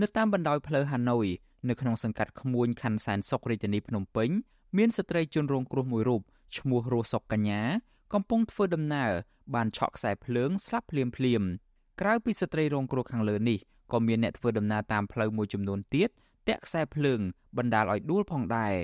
[0.00, 1.26] នៅតាមបណ្ដោយផ្លូវហាណូយ
[1.68, 4.30] នៅក្នុងសង្កាត់ក្មួយខណ្ឌសែនសុខរាជធានីភ្នំពេញ
[4.76, 6.22] មានស្ត្រីជនរងគ្រោះមួយរូប
[6.56, 7.62] ឈ្មោះរស់សុកកញ្ញា
[8.12, 9.10] កំពុងធ្វើដំណើរ
[9.54, 11.42] បានឆក់ខ្សែភ្លើងស្លាប់ភ្លាមភ្លាម
[12.00, 13.58] ក្រៅពីស្ត្រីរងគ្រោះខាងលើនេះ
[13.92, 16.08] ក៏មានអ្នកធ្វើដំណើរតាមផ្លូវមួយចំនួនទៀត
[16.48, 17.20] តាក់ខ្សែភ្លើង
[17.58, 18.74] បណ្ដាលឲ្យដួលផងដែរ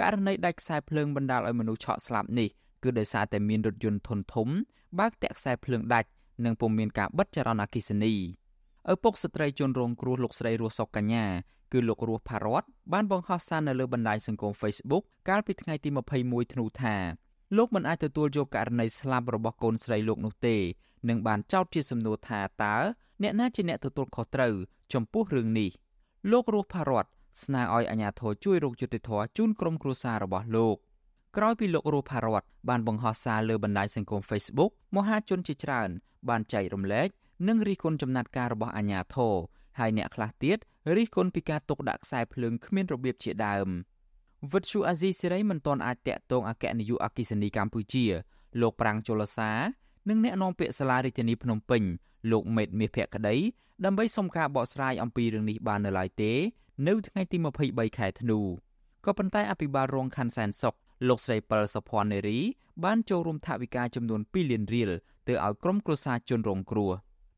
[0.00, 2.48] ករណីដាច់ខ្សែភ្លើងបណ្ដាលឲ្យមនុស្សឆក់ស្លាប់នេះ
[2.82, 4.48] គឺដោយសារតែមានរថយន្តធុនធំ
[4.98, 6.08] បើកតាក់ខ្សែភ្លើងដាច់
[6.44, 8.14] និងពុំមានការបិទចរន្តអគ្គិសនី
[8.92, 11.26] ឪពុកស្ត្រីជនរងគ្រោះលោកស្រីរស់សុកកញ្ញា
[11.72, 12.62] គឺលោករស់ផារត
[12.92, 15.88] បានបង្ហោះសារនៅលើបណ្ដាញសង្គម Facebook កាលពីថ្ងៃទី
[16.22, 16.96] 21ធ្នូថា
[17.56, 20.56] លោកមិនអាចទទួលយកករណីស្លាប់របស់កូនស្រីលោកនោះទេ
[21.08, 22.76] និងបានចោទជាសំណួរថាតើ
[23.22, 24.54] អ្នកណាជាអ្នកទទួលខុសត្រូវ
[24.92, 25.70] ចំពោះរឿងនេះ
[26.30, 27.06] លោករស់ផារត
[27.42, 30.76] ស្នើឲ្យអាជ្ញាធរជួយរកយុត្តិធម៌ជូនក្រុមគ្រួសាររបស់លោក
[31.36, 35.90] ក្រោយពីលោករស់ផារតបានបង្ហោះសារលើបណ្ដាញសង្គម Facebook មហាជនជាច្រើន
[36.28, 37.08] បានចែករំលែក
[37.48, 39.34] និងរិះគន់ចំណាត់ការរបស់អាជ្ញាធរ
[39.78, 40.58] ហើយអ្នកខ្លះទៀត
[40.96, 43.68] រិះគន់ពីការទុកដាក់ខ្សែភ្លើងគ្មានរបៀបជាដើម
[44.52, 48.04] វិទ្យុអាស៊ីសេរីមិនទាន់អាចតាក់ទងអគ្គនាយកអគ្គិសនីកម្ពុជា
[48.60, 49.50] លោកប្រាំងជលសា
[50.08, 51.82] និងអ្នកនាំពាក្យសាលារាជធានីភ្នំពេញ
[52.30, 53.36] លោកមេតមាសភក្តី
[53.84, 56.32] ដើម្បីសុំការបកស្រាយអំពីរឿងនេះបាននៅឡើយទេ
[56.88, 57.36] នៅថ្ងៃទី
[57.68, 58.40] 23ខែធ្នូ
[59.04, 60.76] ក៏ប៉ុន្តែអភិបាលរងខណ្ឌសែនសុខ
[61.08, 62.38] លោកស្រីពិលសុភ័ណ្ឌនារី
[62.84, 64.90] បានចូលរួមថវិកាចំនួន2លានរៀល
[65.28, 66.90] ទៅឲ្យក្រុមគ្រួសារជនរងគ្រោះ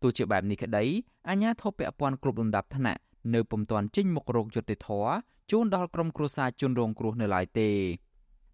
[0.03, 0.85] ទោះជាបែបនេះក្តី
[1.29, 3.01] អាជ្ញាធរពាក់ព័ន្ធគ្រប់លំដាប់ថ្នាក់
[3.35, 5.13] នៅពុំទាន់ចេញមុខរោគយុត្តិធម៌
[5.51, 7.71] ជូនដល់ក្រុមគ្រួសារជនរងគ្រោះនៅឡើយទេ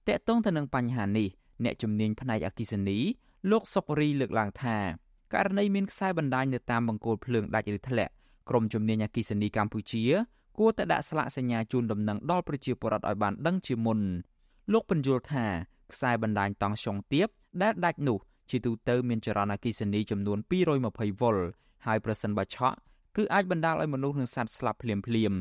[0.06, 1.28] តកតងទៅនឹងបញ្ហានេះ
[1.64, 2.98] អ្នកជំនាញផ្នែកអគិសនី
[3.50, 4.76] លោកសុករីលើកឡើងថា
[5.34, 8.12] ករណីមានខ្សែបណ្ដាញនៅតាមបង្គោលភ្លើងដាច់ឬធ្លាក់
[8.48, 10.02] ក្រុមជំនាញអគិសនីកម្ពុជា
[10.58, 14.00] គួរតែដាក់ស្លាកសញ្ញាជូនដំណឹងដល់ប្រជាពលរដ្ឋឲ្យបានដឹងជាមុន
[14.72, 15.46] លោកបញ្យល់ថា
[15.92, 17.28] ខ្សែបណ្ដាញតង់សុងទៀប
[17.62, 18.18] ដែលដាច់នោះ
[18.50, 20.38] ជាទូទៅមានចរន្តអគិសនីចំនួន
[20.78, 21.36] 220វ៉ុល
[21.86, 22.76] ហើយប្រសិនបើឆក់
[23.16, 25.32] គឺអាចបណ្ដាលឲ្យមនុស្សនិងសត្វស្លាប់ភ្លាមភ្លាម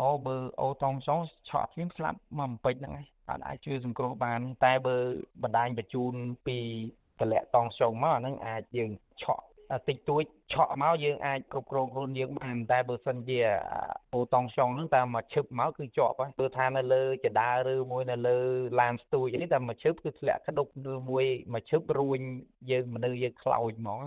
[0.00, 4.96] អូបើអូតង់សុងឆក់ភ្លាមស្លាប់មកបំពេចហ្នឹងឯងអាចអាចជួយសង្គ្រោះបាន តែបើ
[5.42, 6.12] បណ្ដាញបញ្ជូន
[6.46, 6.58] ពី
[7.20, 8.90] តម្លាក់តង់សុងមកអាហ្នឹងអាចយើង
[9.22, 9.44] ឆក់
[9.88, 13.38] តិចតួចឆក់មកយើងអាចគ្រប់គ្រងខ្លួនយើងបានតែបើសិនជា
[14.14, 18.38] អូតង់ចុងហ្នឹងតាមមកឈឹបមកគឺជាប់ហើយព្រោះថានៅលើចដាឬមួយនៅលើ
[18.80, 21.24] ឡានស្ទួយនេះតែមកឈឹបគឺធ្លាក់ក្តុកឬមួយ
[21.54, 22.20] មកឈឹបរួញ
[22.70, 24.00] យើងមនុស្សយើងខ្លោចហ្មង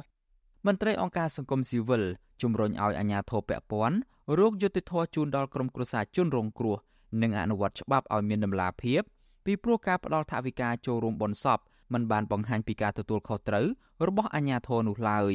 [0.67, 2.03] មន្ត្រីអង្គការសង្គមស៊ីវិល
[2.41, 3.97] ជំរុញឲ្យអាជ្ញាធរពាក់ព័ន្ធ
[4.39, 6.77] រោគយុតិធធជូនដល់ក្រុមគ្រួសារជនរងគ្រោះ
[7.21, 9.01] និងអនុវត្តច្បាប់ឲ្យមានដំណាភាព
[9.45, 11.59] ពីព្រោះការផ្ដល់ថវិកាចូលរួមបុណ្យសព
[11.93, 13.65] មិនបានបង្ហាញពីការទទួលខុសត្រូវ
[14.07, 15.33] របស់អាជ្ញាធរនោះឡើយ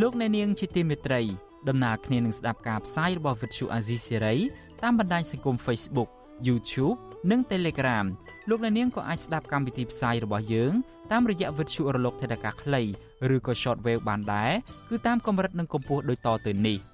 [0.00, 1.22] លោកអ្នកនាងជាទីមេត្រី
[1.68, 4.38] ដំណើរគ្នានឹងស្ដាប់ការផ្សាយរបស់ Vuthu Azizi Serai
[4.82, 6.08] តាមបណ្ដាញសង្គម Facebook
[6.46, 6.98] YouTube
[7.30, 8.06] និង Telegram
[8.48, 10.72] លោកអ្នកនាងក៏អាចស្ដាប់កម្មវិធីផ្សាយរបស់យើង
[11.12, 12.82] តាមរយៈវិទ្យុរលកថេដាកាខ្លី
[13.34, 14.52] ឬក៏ Shortwave បានដែរ
[14.88, 16.78] គឺតាមកម្រិតនិងកម្ពស់ដូចតទៅនេះ។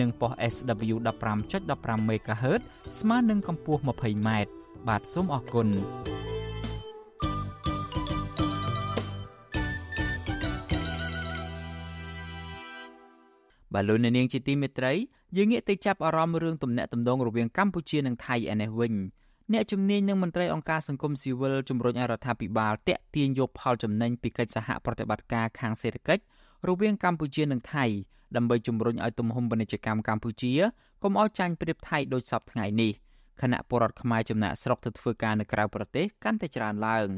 [0.00, 0.96] និងប៉ុស SW
[1.52, 2.62] 15.15 MHz
[3.00, 4.28] ស្មើនឹងកម្ពស់ 20m
[4.88, 5.68] បាទសូមអរគុណ
[13.74, 14.92] បាទលោកអ្នកនាងជាទីមេត្រី
[15.36, 18.94] យើងងាកទៅចាប់អារម្មណ៍រឿងទំនាក់ទំនងរវាងកម្ពុជានិងថៃឯនេះវិញ
[19.52, 26.22] អ្នកជំនាញនិងមន្ត្រីអង្គការសង្គមស៊ីវិលជំរុញឲ្យរដ្ឋាភិបាលតាក់ទាញយកផលចំណេញពីកិច្ចសហប្រតិបត្តិការខាងសេដ្ឋកិច្ច
[26.68, 27.84] រវាងកម្ពុជានិងថៃ
[28.36, 30.52] ដើម្បីជំរុញឲ្យទំហំពាណិជ្ជកម្មកម្ពុជា
[31.02, 32.92] កុំឲ្យចាញ់ប្រៀបថៃដោយសពថ្ងៃនេះ
[33.40, 37.08] គណៈពលរដ្ឋខ្មែរចំណាក់ស្រុកទៅធ្វើការនៅក្រៅប្រទេសកាន់តែច្រើនឡើង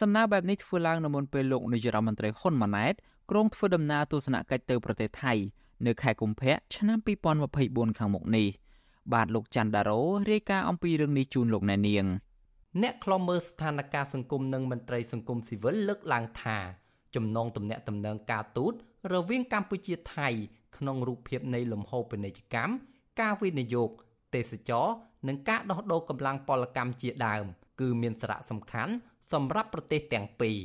[0.00, 2.94] សំណើបែបនេះធ្វើឡើងនៅមុនពេលលោកនាយរដ្ឋមន្ត្រីហ៊ុនម៉ាណែត
[3.30, 5.32] ក្រុងធ្វើដំណើរទស្សនកិច្ចទៅប្រទេសថៃ
[5.86, 6.98] នៅខែកុម្ភៈឆ្នាំ
[7.48, 8.46] 2024ខាងមុខនេះ
[9.12, 12.06] បាទលោកច័ន្ទដារ៉ូរាយការណ៍អំពីរឿងនេះជូនលោកអ្នកនាង
[12.82, 16.58] អ្នកខ្លំមើលស្ថានភាពសង្គមនិងមន្ត្រីសង្គមស៊ីវិលលើកឡើងថា
[17.14, 18.74] ចំណងទំនាក់ទំនងការទូត
[19.12, 20.28] រវាងកម្ពុជាថៃ
[20.76, 22.72] ក្នុងរូបភាពនៃលំហូរពាណិជ្ជកម្ម
[23.20, 23.90] ការវិនិយោគ
[24.34, 24.86] ទេសចរ
[25.28, 27.44] និងការដោះដូរកម្លាំងពលកម្មជាដើម
[27.80, 28.92] គឺមានសារៈសំខាន់
[29.32, 30.56] សម្រាប់ប្រទេសទាំងពីរ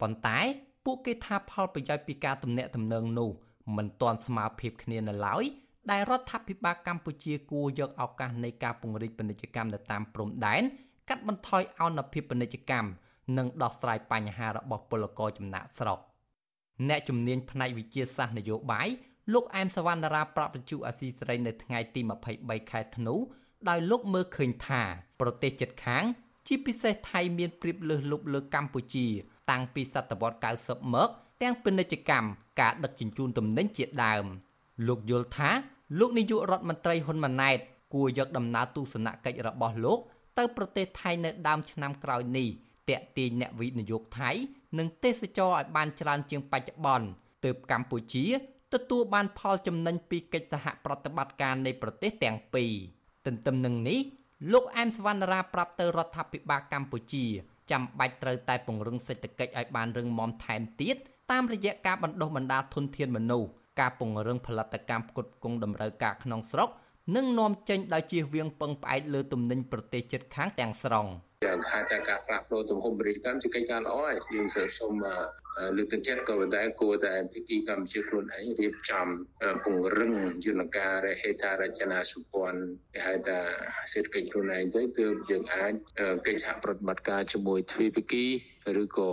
[0.00, 0.38] ប៉ុន្តែ
[0.84, 3.30] ពួកគេថាផលប្រយោជន៍ពីការទំនាក់ទំនងនោះ
[3.76, 5.44] មិនទាន់ស្មើភាពគ្នានៅឡើយ
[5.90, 10.62] ដែលរដ្ឋាភិបាលកម្ពុជាគួរយកឱកាសនៃការពង្រីកពាណិជ្ជកម្មនៅតាមព្រំដែន
[11.08, 12.88] កាត់បន្ថយអនុភាពពាណិជ្ជកម្ម
[13.38, 16.00] និងដោះស្រាយបញ្ហារបស់ពលករចំណាក់ស្រុក។
[16.88, 18.88] អ្នកជំនាញផ្នែកវិទ្យាសាស្ត្រនយោបាយ
[19.32, 22.00] លោកអែមសវណ្ណារាប្រាប់វិទ្យុអាស៊ីសេរីនៅថ្ងៃទី
[22.36, 23.14] 23ខែធ្នូ
[23.68, 24.82] ដោយលោកមើលឃើញថា
[25.20, 26.04] ប្រទេសជិតខាង
[26.46, 29.06] ជាពិសេសថៃមានព្រៀបលើសលប់លើកម្ពុជា
[29.50, 31.08] តាំងពីសតវត្ស90មក
[31.42, 32.28] ទាំងពាណិជ្ជកម្ម
[32.60, 34.24] ការដឹកជញ្ជូនទំនិញជាដើម
[34.88, 35.50] លោកយល់ថា
[35.98, 37.58] លោកនាយករដ្ឋមន្ត្រីហ៊ុនម៉ាណែត
[37.94, 39.98] គួរយកដំណើរទស្សនកិច្ចរបស់លោក
[40.38, 42.48] ទៅប្រទេសថៃនៅដើមឆ្នាំក្រោយនេះ
[42.88, 44.30] តាក់ទាញអ្នកវិនិយោគថៃ
[44.78, 47.06] និងទេសចរឲ្យបានច្រើនជាងបច្ចុប្បន្ន
[47.44, 48.24] ទើបកម្ពុជា
[48.74, 52.72] ទទួលបានផលចំណេញពីកិច្ចសហប្រតិបត្តិការនៃប្រទេសទាំងពីរ
[53.26, 53.98] ទន្ទឹមនឹងនេះ
[54.52, 57.24] លោកអែមសវណ្ណរាប្រាប់ទៅរដ្ឋាភិបាលកម្ពុជា
[57.70, 60.96] ចាំបាច់ត្រូវតែពង្រឹងសេដ្ឋកិច្ចឲ្យបានរឹងមាំថែមទៀត
[61.30, 63.48] តាមរយៈការបណ្ដុះបណ្ដាលធនធានមនុស្ស
[63.80, 66.68] ការពង្រឹងផលិតកម្មផ្គត់ផ្គង់តម្រូវការក្នុងស្រុក
[67.14, 71.06] និងនាំចេញដោយជៀសវាងពឹងផ្អែកលើទំនិញប្រទេសជិតខាងទាំងស្រុង
[71.46, 74.46] យ៉ាងថាតែការផ្លាស់ប្ដូរទំហំពាណិជ្ជកម្មជាកិច្ចការល្អហើយយើង
[74.78, 74.94] សូម
[75.76, 79.06] លើកទឹកចិត្តក៏ប៉ុន្តែគួរតែភាគីកម្ពុជាខ្លួនឯងរៀបចំ
[79.64, 80.12] ពង្រឹង
[80.46, 82.60] យន្តការហេដ្ឋារចនាសម្ព័ន្ធ
[82.94, 83.38] គេហៅថា
[83.92, 85.72] សេដ្ឋកិច្ចខ្លួនឯងទៅគឺយើងអាច
[86.26, 88.24] កិច្ចសហប្រតិបត្តិការជាមួយទ្វេភាគី
[88.82, 89.10] ឬក៏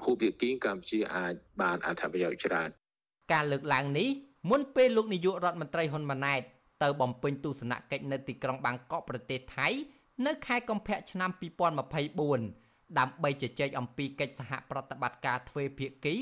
[0.00, 2.68] ភូភាគីកម្ពុជាអាចបានអត្ថប្រយោជន៍ច្រើន
[3.32, 4.08] ការលើកឡើងនេះ
[4.50, 6.42] មុនពេលលោកនាយករដ្ឋមន្ត្រីហ៊ុនម៉ាណែត
[6.82, 9.68] ទៅបំពេញទស្សនកិច្ចនៅទីក្រុងបាងកកប្រទេសថៃ
[10.26, 16.14] នៅខែកុម្ភៈឆ្នាំ2024ដើម្បីជជែកអំពីកិច្ចសហប្រតិបត្តិការទ្វេភាគី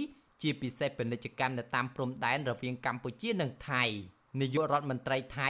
[0.42, 3.82] ជាពិសេសពាណិជ្ជកម្មនៅតាមព្រំដែនរវាងកម្ពុជានិងថៃ
[4.40, 5.48] នាយករដ្ឋមន្ត្រីថៃ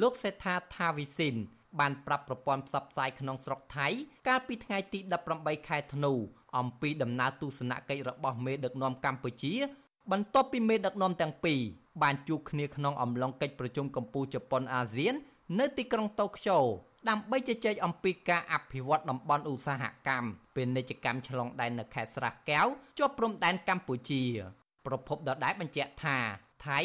[0.00, 1.34] លោកសេដ្ឋាថាវិសិន
[1.80, 3.88] បានប្រាប់ប្រព័ន្ធផ្សព្វផ្សាយក្នុងស្រុកថៃ
[4.28, 4.98] កាលពីថ្ងៃទី
[5.34, 6.12] 18ខែធ្នូ
[6.58, 9.54] អំពីដំណើរទស្សនកិច្ចរបស់មេដឹកនាំកម្ពុជា
[10.10, 11.60] បន្ទាប់ពីមេដឹកនាំទាំងពីរ
[12.02, 15.14] បានជួបគ្នាក្នុងអំឡុងកិច្ចប្រជុំកម្ពុជាជប៉ុនអាស៊ាន
[15.58, 16.58] នៅទីក្រុងតូក្យូ
[17.08, 22.66] ដើម្បីជជែកអំពីការអភិវឌ្ឍតំបន់ឧស្សាហកម្មពាណិជ្ជកម្មឆ្លងដែននៅខេត្តស្រះកែវ
[22.98, 24.22] ជាប់ព្រំដែនកម្ពុជា
[24.86, 26.18] ប្រពន្ធដដែលបញ្ជាក់ថា
[26.66, 26.80] ថៃ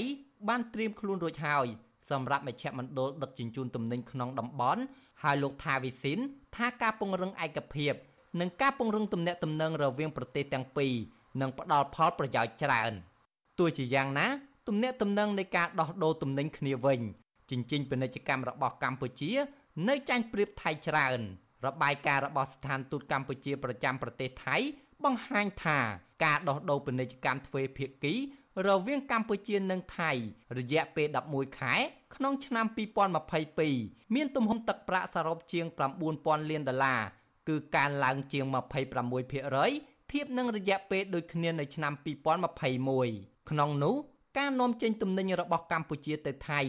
[0.47, 1.67] បានត្រៀមខ្លួនរួចហើយ
[2.11, 4.81] សម្រាប់មជ្ឈមណ្ឌលដឹកជញ្ជូនទំនិញក្នុងតំបន់
[5.23, 6.19] ហើយលោកថាវិសិន
[6.55, 7.93] ថាការពង្រឹងឯកភាព
[8.39, 10.93] និងការពង្រឹងទំនាក់ទំនងរវាងប្រទេសទាំងពីរ
[11.41, 12.91] នឹងផ្ដល់ផលប្រយោជន៍ច្រើន
[13.59, 14.27] ទោះជាយ៉ាងណា
[14.67, 16.99] ទំនាក់ទំនងនៃការដោះដូរទំនិញគ្នាវិញ
[17.51, 19.31] ជញ្ជីងពាណិជ្ជកម្មរបស់កម្ពុជា
[19.89, 21.19] នៅចាញ់ប្រៀបថៃច្រើន
[21.65, 24.57] របាយការណ៍របស់ស្ថានទូតកម្ពុជាប្រចាំប្រទេសថៃ
[25.03, 25.79] បង្ហាញថា
[26.23, 28.13] ការដោះដូរពាណិជ្ជកម្មទ្វេភាគី
[28.67, 30.11] រវាងកម្ពុជានិងថៃ
[30.57, 31.75] រយៈពេល11ខែ
[32.15, 32.65] ក្នុងឆ្នាំ
[33.39, 35.65] 2022មានទំហំទឹកប្រាក់សរុបជាង
[36.09, 37.01] 9000លានដុល្លារ
[37.47, 38.45] គឺកើនឡើងជាង
[39.23, 41.93] 26% ធៀបនឹងរយៈពេលដូចគ្នានៅឆ្នាំ
[42.71, 43.95] 2021ក្នុងនោះ
[44.37, 46.61] ការនាំចេញទំនិញរបស់កម្ពុជាទៅថៃ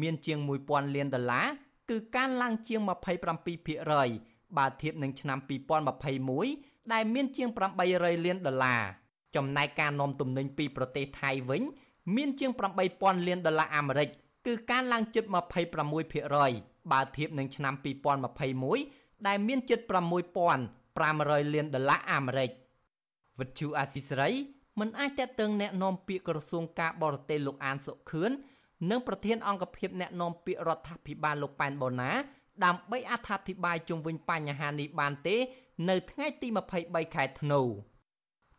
[0.00, 1.46] មានជាង1000លានដុល្លារ
[1.90, 2.80] គឺកើនឡើងជាង
[3.68, 5.38] 27%បើធៀបនឹងឆ្នាំ
[6.14, 7.48] 2021ដែលមានជាង
[7.86, 8.82] 800លានដុល្លារ
[9.36, 11.62] ចំណែកការនាំទំនិញពីប្រទេសថៃវិញ
[12.16, 12.50] មានជាង
[12.90, 14.08] 8000លានដុល្លារអាមេរិក
[14.46, 15.24] គឺកើនឡើងជិត
[16.28, 17.74] 26%បើធៀបនឹងឆ្នាំ
[18.50, 22.50] 2021ដែលមានជិត6500លានដុល្លារអាមេរិក
[23.39, 24.31] វិទ្យុអាស៊ីសេរី
[24.79, 28.31] មិនអាចតេតឹងแนะនាំពាក្យក្រសួងការបរទេសលោកអានសុខឿន
[28.89, 32.11] និងប្រធានអង្គភិបអ្នកណែនាំពាក្យរដ្ឋាភិបាលលោកប៉ែនបូណា
[32.65, 35.35] ដើម្បីអត្ថាធិប្បាយជុំវិញបញ្ហានេះបានទេ
[35.89, 36.47] នៅថ្ងៃទី
[36.81, 37.61] 23ខែធ្នូ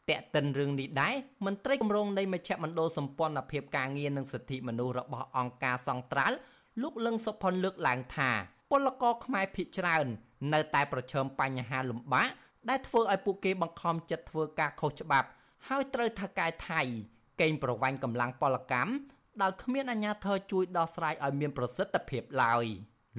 [0.09, 1.14] តែកតិនរឿងនេះដែរ
[1.46, 6.37] មន្ត្រីគម្រោងនៃមជ្ឈមណ្ឌលសម្ព័ន្ធភាពការងារនិងសិទ្ធិមនុស្សរបស់អង្គការសង្ត្រាល់
[6.83, 8.31] លោកលឹងសុផុនលើកឡើងថា
[8.70, 10.07] ពលករខ្មែរភៀសច្រើន
[10.52, 12.29] នៅតែប្រឈមបញ្ហាលំបាក
[12.69, 15.28] ដែលធ្វើឲ្យពួកគេបង្ខំចិត្តធ្វើការខុសច្បាប់
[15.67, 16.82] ហើយត្រូវថៅកែថៃ
[17.41, 18.91] កេងប្រវ័ញ្ចកម្លាំងពលកម្ម
[19.41, 22.65] ដោយគ្មានអាជ្ញាធរជួយដោះស្រាយឲ្យមានប្រសិទ្ធភាពឡើយ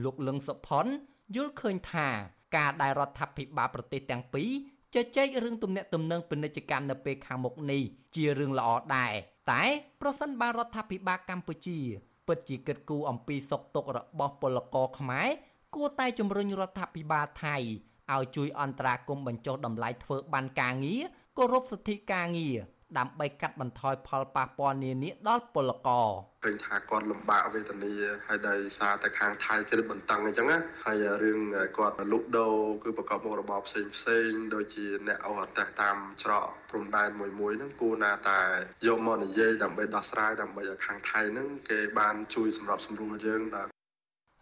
[0.05, 0.87] លោកលឹងសុផុន
[1.35, 2.09] យល់ឃើញថា
[2.57, 4.51] ការដែលរដ្ឋាភិបាលប្រទេសទាំងពីរ
[4.95, 7.83] ជជែករឿងទំនាក់ទំនងពាណិជ្ជកម្មនៅពេលខាងមុខនេះ
[8.15, 9.13] ជារឿងល្អដែរ
[9.53, 9.65] តែ
[10.01, 11.79] ប្រសិនបើរដ្ឋាភិបាលកម្ពុជា
[12.29, 15.29] ពិតជាគិតគូរអំពីសុខទុក្ខរបស់ពលករខ្មែរ
[15.75, 17.57] គួរតែជំរុញរដ្ឋាភិបាលថៃ
[18.15, 21.03] ឲ្យជួយអន្តរាគមន៍បញ្ចុះតម្លៃធ្វើបានការងារ
[21.37, 22.59] គោរពសិទ្ធិការងារ
[22.99, 26.09] ដើម្បីកាត់បន្ថយផលប៉ះពាល់នានាដល់ពលករ
[26.45, 27.93] ឃើញថាគាត់លំបាកវេទនា
[28.27, 31.41] ហើយដោយសារតែខាងថៃគេបន្តឹងអញ្ចឹងណាហើយរឿង
[31.79, 38.41] គាត់លុកដូរគឺប្រកបមុខរបរផ្សេងផ្សេងដូចជាអ្នកអូអតេសតាមច្រកព្រំដែនមួយមួយហ្នឹងគួរណាតែ
[38.87, 43.71] យកមកនិយាយដើម្បីដោះស្រាយដើម្បីឲ្យខាងថៃហ្នឹងគេបានជួយសម្របសម្រួលយើងដល់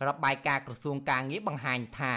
[0.09, 2.15] របាយការណ៍ក្រសួងការងារបង្ហាញថា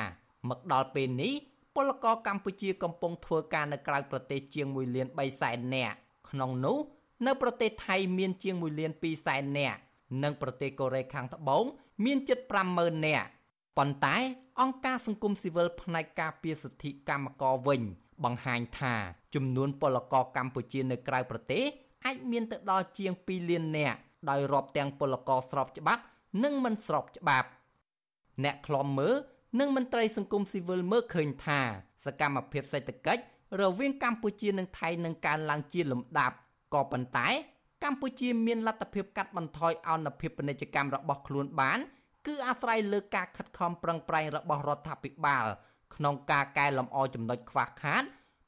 [0.49, 1.33] មកដល់ពេលនេះ
[1.75, 5.95] ពលករកម្ពុជាកំពុងធ្វើការនៅក្រៅប្រទេសជាង1លាន3សែននាក់
[6.29, 6.77] ក្នុងនោះ
[7.27, 9.77] នៅប្រទេសថៃមានជាង1លាន2សែននាក់
[10.23, 11.63] និងប្រទេសកូរ៉េខាងត្បូង
[12.05, 12.39] មានជិត
[12.73, 13.27] 50000នាក់
[13.77, 14.15] ប៉ុន្តែ
[14.61, 17.81] អង្គការសង្គមស៊ីវិលផ្នែកការពារសិទ្ធិកម្មករវិញ
[18.23, 18.95] បង្ហាញថា
[19.35, 21.63] ចំនួនពលករកម្ពុជានៅក្រៅប្រទេស
[22.05, 23.97] អាចមានទៅដល់ជាង2លាននាក់
[24.29, 26.01] ដោយរាប់ទាំងពលករស្របច្បាប់
[26.43, 27.49] និងមិនស្របច្បាប់
[28.43, 29.15] អ្នកខ្លំមើល
[29.59, 31.61] និងមន្ត្រីសង្គមស៊ីវិលមើលឃើញថា
[32.05, 33.23] សកម្មភាពសេដ្ឋកិច្ច
[33.61, 36.35] រវាងកម្ពុជានិងថៃនឹងកើនឡើងជាលំដាប់
[36.73, 37.27] ក៏ប៉ុន្តែ
[37.83, 41.79] កម្ពុជាមានលទ្ធភាពកាត់បន្ថយអនុភាពពាណិជ្ជកម្មរបស់ខ្លួនបាន
[42.25, 45.45] គឺអាស្រ័យលើការខិតខំប្រឹងប្រែងរបស់រដ្ឋាភិបាល
[45.95, 48.03] ក្នុងការកែលម្អចំណុចខ្វះខាត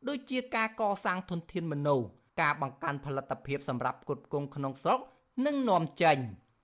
[0.07, 2.07] ដូចជាការកសាងធនធានមនុស្ស
[2.41, 4.99] ការបង្កើនផលិតភាពសម្រាប់ផ្គត់ផ្គង់ក្នុងស្រុក
[5.45, 6.17] និងនាំចេញ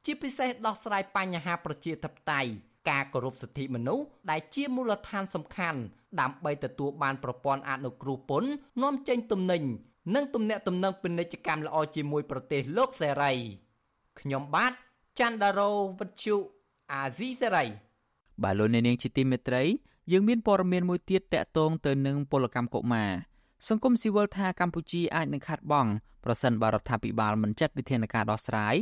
[0.06, 2.52] ជាពិសេសដោះស្រាយបញ្ហាប្រជាធិបតេយ្យ
[2.90, 5.80] ការគោរពសិទ្ធិមនុស្សដែលជាមូលដ្ឋានសំខាន់
[6.20, 8.50] ដើម្បីទទួលបានប្រព័ន្ធអនុគ្រោះពន្ធ
[8.82, 9.64] នាំចេញទំនិញ
[10.16, 13.32] និងទំនាក់ទំនងពាណិជ្ជកម្មល្អជាមួយប្រទេសលោកសេរី
[14.20, 14.74] ខ្ញុំបាទ
[15.20, 16.36] ច័ន្ទដារោវិទ្យុ
[16.92, 17.66] អាស៊ីសេរី
[18.44, 19.64] បាទលោកអ្នកនាងជាទីមេត្រី
[20.12, 23.12] យើងមានព័ត៌មានមួយទៀតតកតងទៅនឹងពលកម្មកុមារ
[23.70, 25.88] សង្គមស៊ីវិលថាកម្ពុជាអាចនឹងខាត់បង
[26.26, 28.76] ប្រសិនបើរដ្ឋាភិបាលមិនចាត់វិធានការដោះស្រាយ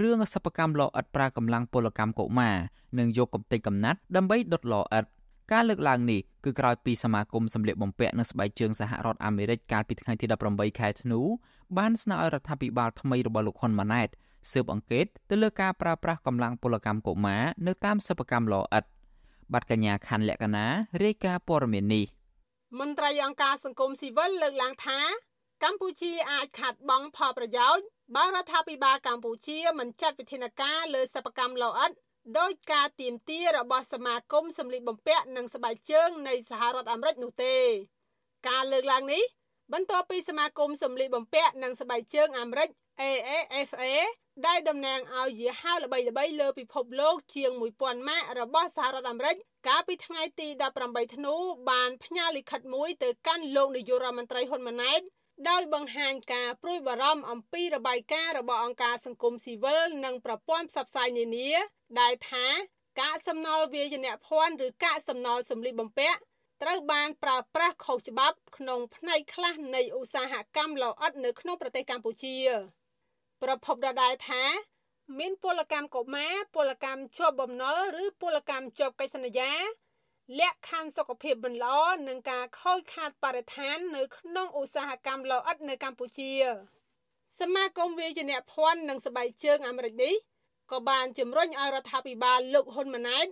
[0.00, 2.56] រឿងសិប្បកម្មលោអិតប្រើកម្លាំងពលកម្មកុមារ
[2.98, 5.04] និងយកកំទេចកំណាត់ដើម្បីដុតលោអិត
[5.52, 11.20] ការលើកឡើងនេះគឺក្រោយពីសមាគមសម្លៀកបំពាក់និងស្បែកជើងសហរដ្ឋអាមេរិកកាលពីថ្ងៃទី18ខែធ្នូ
[11.78, 14.08] បានស្នើឲ្យរដ្ឋាភិបាលថ្មីរបស់លោកហ៊ុនម៉ាណែត
[14.52, 18.84] ស៊ើបអង្កេតទៅលើការប្រើប្រាស់កម្លាំងពលកម្មកុមារនៅតាមសិប្បកម្មលោអិត
[19.52, 20.66] បាត់កញ្ញាខាន់លក្ខណា
[21.02, 22.04] រាយការណ៍ព័ត៌មាននេះ
[22.78, 25.00] មន្ត្រីអង្គការសង្គមស៊ីវិលលើកឡើងថា
[25.64, 27.84] កម្ពុជាអាចខាត់បងផលប្រយោជន៍
[28.16, 31.90] បើរដ្ឋាភិបាលកម្ពុជាមិនចាត់វិធានការលើសិប្បកម្មលោអិត
[32.38, 37.56] ដោយការទៀមទារបស់សមាគមសម្លៀកបំពាក់និងស្បែកជើងនៃសហរដ្ឋអាមេរិកនោះទេ
[38.48, 39.22] ការលើកឡើងនេះ
[39.72, 42.68] បន្ទាប់ពីសមាគមសម្លៀកបំពាក់និងស្បែកជើងអាមេរិក
[43.00, 43.84] AAFA
[44.46, 47.50] ដែលតំណាងឲ្យយីហោល្បីៗលើពិភពលោកជាង
[47.80, 49.36] 1000ម៉ាករបស់សហរដ្ឋអាមេរិក
[49.68, 50.48] កាលពីថ្ងៃទី
[50.82, 51.34] 18ធ្នូ
[51.70, 55.00] បានផ្ញើលិខិតមួយទៅកាន់លោកនាយករដ្ឋមន្ត្រីហ៊ុនម៉ាណែត
[55.50, 61.50] ដោយបង្ហាញការព្រួយបារម្ភអំពីរបាយការណ៍របស់អង្គការសង្គមស៊ីវិលនិងប្រព័ន្ធផ្សព្វផ្សាយនានា
[62.00, 62.46] ដែលថា
[63.00, 66.20] កាកសំណល់វាយនភ័ណ្ឌឬកាកសំណល់សម្លៀកបំពាក់
[66.62, 72.36] ត្រូវបានប្រើប្រាស់ខុសច្បាប់ក្នុងផ្នែកខ្លះនៃឧស្សាហកម្មលោអិតនៅក្នុងប្រទេសកម្ពុជា
[73.42, 74.42] ប្រភពដដែលថា
[75.18, 79.52] មានពលកម្មកុមារពលកម្មជាប់បំណុលឬពលកម្មជាប់កិច្ចសន្យា
[80.40, 86.32] លក្ខខណ្ឌសុខភាពមិនល្អនិងការខូចខាតបរិស្ថាននៅក្នុងឧស្សាហកម្មលោអិតនៅកម្ពុជា
[87.40, 90.14] សមាគមវាយនភ័ណ្ឌនិងស្បែកជើងអាមេរិកនេះ
[90.72, 93.26] ក៏បានជំរុញឲ្យរដ្ឋាភិបាលលោកហ៊ុនម៉ាណែត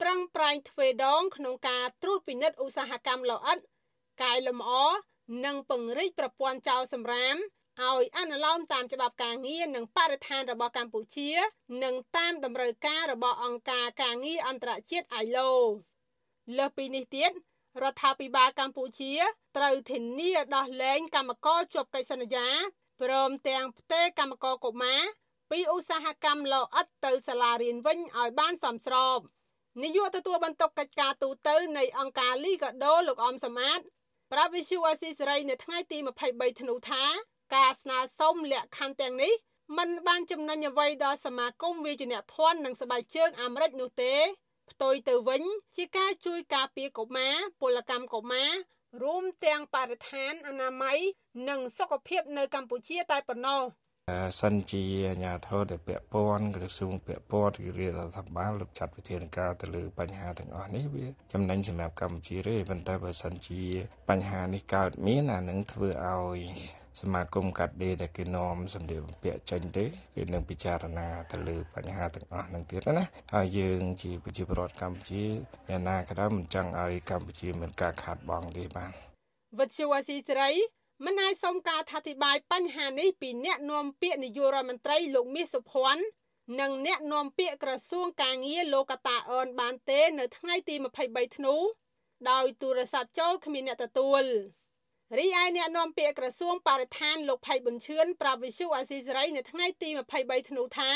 [0.00, 3.58] ប្រឹងប្រែងទ្វេដងក្នុងការត្រួតពិនិត្យឧស្សាហកម្មលោអិត
[4.22, 4.70] កែលម្អ
[5.44, 7.36] និងពង្រីកប្រព័ន្ធចោលសម្រាម
[7.82, 11.30] ឲ្យអនុលោមតាមច្បាប់ការងារនិងបរិស្ថានរបស់កម្ពុជា
[11.84, 15.50] និងតាមតម្រូវការរបស់អង្គការការងារអន្តរជាតិ ILO
[16.56, 17.30] លើសពីនេះទៀត
[17.82, 19.12] រដ្ឋាភិបាលកម្ពុជា
[19.56, 22.48] ត្រូវធានាដោះលែងកម្មករជាប់កិច្ចសន្យា
[23.02, 25.02] ព្រមទាំងផ្ទេរកម្មករកុមារ
[25.50, 29.20] ពីឧស្សាហកម្មលោអិតទៅសាលារៀនវិញឲ្យបានសមស្រប
[29.78, 33.80] នាយកទទួលបន្ទុកកិច្ចការទូតនៃអង្គការលីកាដូលោកអមសមាត
[34.32, 35.98] ប្រាប់វិសុអស៊ីសេរីនៅថ្ងៃទី
[36.30, 37.04] 23ធ្នូថា
[37.56, 39.32] ការស្នើសុំលក្ខខណ្ឌទាំងនេះ
[39.78, 44.14] มันបានចំណេញអ្វីដល់សមាគមវិជ្ជាភ័ណ្ឌនិងស្បែកជើងអាមេរិកនោះទេ
[44.70, 45.42] ផ្ទុយទៅវិញ
[45.76, 48.50] ជាការជួយការពារកុមារពលកម្មកុមារ
[49.02, 50.98] រួមទាំងបរិស្ថានអនាម័យ
[51.48, 53.62] និងសុខភាពនៅកម្ពុជាតែប៉ុណ្ណោះ
[54.40, 63.62] សិនជាអាជ្ញាធរដែលពាក់ព័ន្ធក្រសួងពាក់ព័ន្ធឬរាជរដ្ឋាភិបាលលោកចាត់វិធានការទៅលើបញ្ហាទាំងអស់នេះវាចំណេញសម្រាប់កម្ពុជាទេប៉ុន្តែបើសិនជា
[64.10, 66.40] បញ្ហានេះកើតមានអានឹងធ្វើឲ្យ
[67.00, 75.24] សមាគមកាត់ដេរដែលគេនាំសម្ភារបំពាក់ចេញទេគេនឹងពិចារណាទៅលើបញ្ហាទាំងអស់ហ្នឹងទៀតណាហើយយើងជាប្រជាពលរដ្ឋកម្ពុជា
[75.68, 78.90] អ្នកណាក៏ដោយមិនចង់ឲ្យកម្ពុជាមានការខាតបង់ទេបាទ
[79.58, 80.50] វិទ្យុអាស៊ីសេរី
[81.04, 86.04] មិនអាចសុំការថាធិប្បាយបញ្ហានេះពីអ្នកនាំពាក្យនាយករដ្ឋមន្ត្រីលោកមាសសុភ័ណ្ឌ
[86.60, 90.74] និងអ្នកនាំពាក្យក្រសួងកាងារលោកកតាអនបានទេនៅថ្ងៃទី
[91.06, 91.54] 23ធ្នូ
[92.30, 94.22] ដោយទូរស័ព្ទចូលគ្មានអ្នកទទួល
[95.18, 99.88] រីឯអ្នកនាំពាក្យក្រសួងបរិស្ថានលោកផៃប៊ុនឈឿនប្រាប់វិសុអាស៊ីសេរីនៅថ្ងៃទី
[100.20, 100.90] 23ធ្នូថា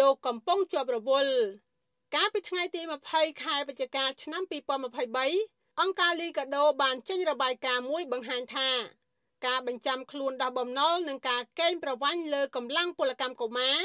[0.00, 1.34] លោកកំពុងជាប់រវល់
[2.14, 2.80] កាលពីថ្ងៃទី
[3.12, 4.42] 20ខែវិច្ឆិកាឆ្នាំ
[5.10, 8.70] 2023អង្គការលីកាដូបានចេញរបាយការណ៍មួយបង្ហាញថា
[9.46, 13.78] ការបញ្ចាំខ្លួនដោះបំណុលនិងការកេងប្រវ័ញ្ចលើកម្លាំងពលកម្មកុមារ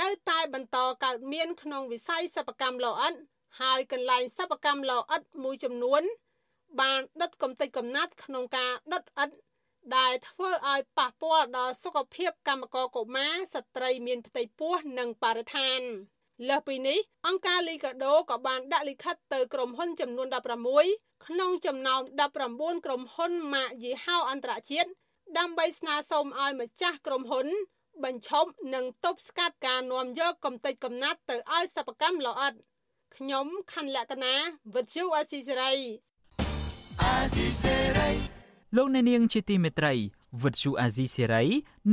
[0.00, 3.14] នៅតែបន្តកើតមានក្នុងវិស័យសិប្បកម្មលោអិត
[3.60, 6.02] ហើយកន្លែងសិប្បកម្មលោអិតមួយចំនួន
[6.80, 9.36] បានដុតកំទេចកំណាត់ក្នុងការដុតឥដ្ឋ
[9.96, 15.80] ដែលធ្វើឲ្យប៉ះពាល់ដល់សុខភាពកម្មករកុមារស្ត្រីមានផ្ទៃពោះនិងបរិស្ថាន
[16.46, 20.28] លើសពីនេះអង្គការលីកាដូក៏បានដាក់លិខិតទៅក្រុមហ៊ុនចំនួន
[20.76, 22.00] 16ក្នុងចំណោម
[22.38, 24.90] 19ក្រុមហ៊ុនម៉ាកយីហោអន្តរជាតិ
[25.38, 27.46] ដើម្បីស្នើសុំឲ្យម្ចាស់ក្រុមហ៊ុន
[28.04, 32.54] បញ្ឈប់និងទប់ស្កាត់ការនាំយកកំទេចកំណាត់ទៅឲ្យសិប្បកម្មល្អិត
[33.16, 34.34] ខ្ញុំខណ្ឌលក្ខណា
[34.74, 35.72] វិទ្យុអេស៊ីសេរី
[38.76, 39.94] លោកអ្នកនាងជាទីមេត្រី
[40.42, 41.44] វិទ្យុអាស៊ីសេរី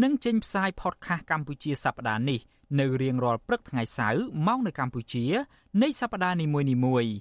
[0.04, 2.40] នឹងចេញផ្សាយផតខាសកម្ពុជាសប្តាហ៍នេះ
[2.80, 5.26] នៅរៀងរាល់ព្រឹកថ្ងៃសៅរ៍ម៉ោងនៅកម្ពុជា
[5.82, 6.46] នៃសប្តាហ៍នី
[6.86, 7.14] មួយៗ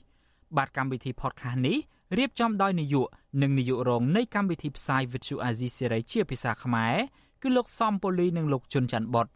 [0.56, 1.76] បាទកម្មវិធីផតខាសនេះ
[2.18, 3.08] រៀបចំដោយនាយក
[3.42, 6.94] និងនាយករងនៃកម្មវិធីផ្សាយវិទ្យុអាស៊ីសេរីជាភាសាខ្មែរ
[7.42, 9.26] គឺលោកសំពូលីនិងលោកជុនច័ន្ទបត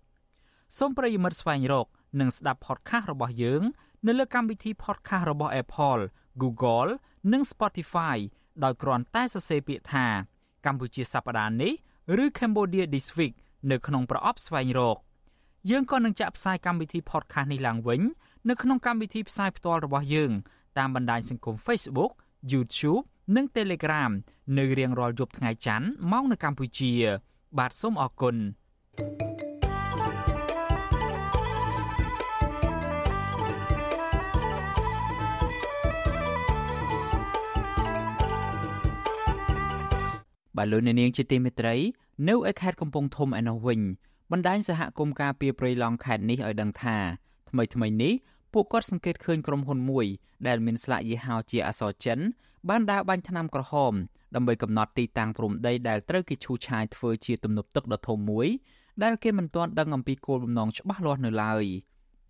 [0.78, 1.86] សូមប្រិយមិត្តស្វែងរក
[2.20, 3.62] និងស្ដាប់ podcast របស់យើង
[4.06, 6.02] នៅលើកម្មវិធី podcast របស់ Apple,
[6.42, 6.90] Google
[7.32, 8.16] និង Spotify
[8.64, 10.06] ដោយគ្រាន់តែសរសេរពាក្យថា
[10.66, 11.72] កម្ពុជាសប្តាហ៍នេះ
[12.24, 13.34] ឬ Cambodia This Week
[13.70, 14.96] នៅក្នុងប្រអប់ស្វែងរក
[15.70, 18.00] យើងក៏នឹងចាក់ផ្សាយកម្មវិធី podcast នេះឡើងវិញ
[18.48, 20.32] នៅក្នុងកម្មវិធីផ្សាយផ្ទាល់របស់យើង
[20.78, 22.12] តាមបណ្ដាញសង្គម Facebook
[22.52, 23.04] YouTube
[23.36, 24.10] និង Telegram
[24.58, 26.92] នៅរៀងរាល់យប់ថ្ងៃច័ន្ទម៉ោងនៅកម្ពុជា
[27.58, 28.36] បាទសូមអរគុណ
[40.56, 41.74] បាទលោកអ្នកនាងជាទីមេត្រី
[42.28, 43.80] នៅឯខេត្តកំពង់ធំឯនោះវិញ
[44.32, 46.96] បណ្ដាញសហគមន៍ការពីប្រៃឡង់ខេត្តនេះឲ្យដឹងថា
[47.50, 48.12] ថ្មីថ្មីនេះ
[48.52, 50.06] ពួកគាត់សង្កេតឃើញក្រុមហ៊ុនមួយ
[50.46, 52.18] ដែលមានស្លាកយីហោជាអក្សរចិន
[52.68, 53.92] បានដើរបាញ់ថ្នាំក្រហម
[54.34, 58.48] ដើម្បីកំណត់ទីតាំងព្រំដីដែលត្រូវគេឈូសឆាយធ្វើជាទំនប់ទឹកដ៏ធំមួយ
[59.02, 61.64] ដែលគេមិនទាន់ដឹងអំពីគោលបំណងច្បាស់លាស់នៅឡើយ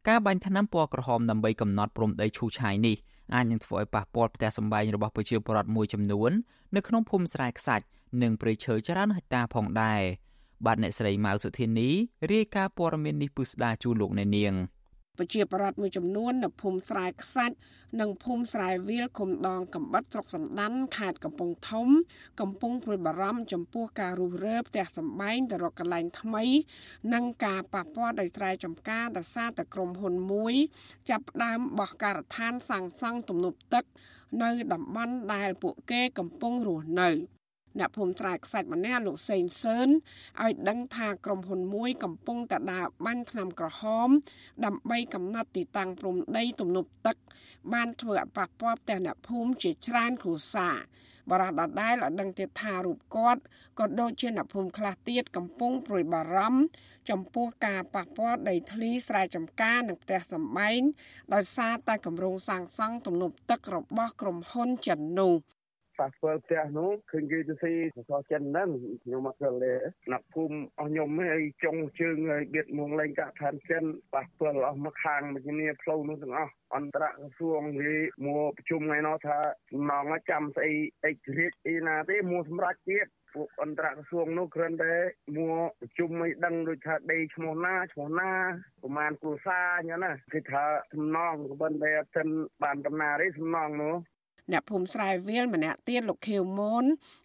[0.09, 2.97] ការបាញ់ថ្នាំពណ៌ក្រហមដើម្បីកំណត់ព្រំដីឈូសឆាយនេះ
[3.35, 6.31] អាចនឹងធ្វើឲ្យប៉ះពាល់ផ្ទះសម្បែងរបស់ប្រជាពលរដ្ឋមួយចំនួន
[6.77, 7.85] នៅក្នុងភូមិស្រែខ្សាច់
[8.23, 10.03] និងព្រៃឈើច្រើនហិកតាផងដែរ
[10.67, 11.91] បាទអ្នកស្រីម៉ៅសុធានី
[12.33, 14.55] រាយការណ៍ព័ត៌មាននេះពឹស្ដាជូនលោកអ្នកនាង
[15.19, 17.57] ប្រជាប្រដ្ឋមួយចំនួននៅភូមិស្រែខ្សាច់
[18.01, 21.89] និងភូមិស្រែវាលឃុំដងកំបិតស្រុកសណ្ដានខេត្តកំពង់ធំ
[22.41, 26.45] កំពុងព្រួយបារម្ភចំពោះការរុះរើផ្ទះសម្បែងទៅរកកន្លែងថ្មី
[27.15, 30.55] និងការប៉ះពាល់ដោយស្រែចម្ការដោយសារតែក្រុមហ៊ុនមួយ
[31.11, 33.85] ចាប់ផ្ដើមបោះការដ្ឋានសាងសង់ទំនប់ទឹក
[34.43, 37.11] នៅតំបន់ដែលពួកគេកំពុងរស់នៅ។
[37.79, 39.89] អ្នកភូមិត្រាយខ្សាច់ម្នាក់លោកសេងសឿន
[40.43, 44.09] ឲ្យដឹងថាក្រុមហ៊ុនមួយកំពុងតែដើរបាញ់ថ្នាំក្រហម
[44.65, 47.17] ដើម្បីកំណត់ទីតាំងព្រំដីទំនប់ទឹក
[47.73, 50.77] បានធ្វើឲ្យប៉ះពាល់ផ្ទះអ្នកភូមិជាច្រើនគ្រួសារ
[51.31, 53.41] បរោះដដែលឲ្យដឹងទៀតថារូបគាត់
[53.79, 56.63] ក៏ដូចជាអ្នកភូមិខ្លះទៀតកំពុងព្រួយបារម្ភ
[57.11, 60.81] ចំពោះការប៉ះពាល់ដីធ្លីស្រែចម្ការនិងផ្ទះសម្បែង
[61.35, 65.35] ដោយសារតែគម្រោងសាងសង់ទំនប់ទឹករបស់ក្រុមហ៊ុនចិននោះ
[65.99, 68.69] ប៉ះធ្វើផ្ទះនោះឃើញគេទៅស៊ីសសរចិនហ្នឹង
[69.05, 69.75] ខ្ញុំមកធ្វើលេ
[70.13, 73.85] ណាក់ភូមិអស់ខ្ញុំហើយចុងជើងហើយបៀតមួងលេងកាក់ឋានចិន
[74.15, 77.95] ប៉ះធ្វើអស់មកខាងមកគ្នាផ្លូវនោះទាំងអស់អន្តរក្រសួងគេ
[78.27, 79.39] មកប្រជុំថ្ងៃនោះថា
[79.89, 80.75] ម៉ោងចាំស្អី
[81.05, 84.95] អិចរៀបអីណាទេមកសម្រាប់ទៀតពួកអន្តរក្រសួងនោះគ្រាន់តែ
[85.37, 88.33] មកប្រជុំឲ្យដឹងដូចថាដីឈ្មោះណាឈ្មោះណា
[88.83, 92.33] ប្រមាណគ្រួសារអញ្ចឹងណាគេថាសំណងក៏មិនដែលអត់
[92.63, 93.97] បានដំណើរទេសំណងនោះ
[94.53, 96.85] អ្នកភូមិស្រែវាលម្នាក់ទៀតលោកខៀវមូន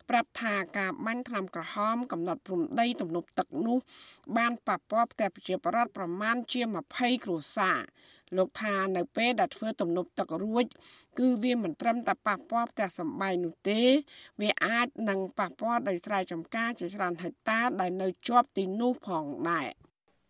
[0.09, 3.78] ប្រាប់ថាការបាញ់ថ្នាំក្រហមកំណត់ព្រំដីទំនប់ទឹកនោះ
[4.38, 6.61] បានប៉ះពាល់ផ្ទះប្រជាពលរដ្ឋប្រមាណជា
[6.93, 7.80] 20គ្រួសារ
[8.38, 10.65] លោកថានៅពេលដែលធ្វើទំនប់ទឹករួច
[11.19, 13.82] គឺវាមិនត្រឹមតែប៉ះពាល់ផ្ទះសម្បែងនោះទេ
[14.41, 19.67] វាអាចនឹងប៉ះពាល់ដល់ស្រែចម្ការជាច្រើនហិកតាដែលនៅជាប់ទីនោះផងដែរ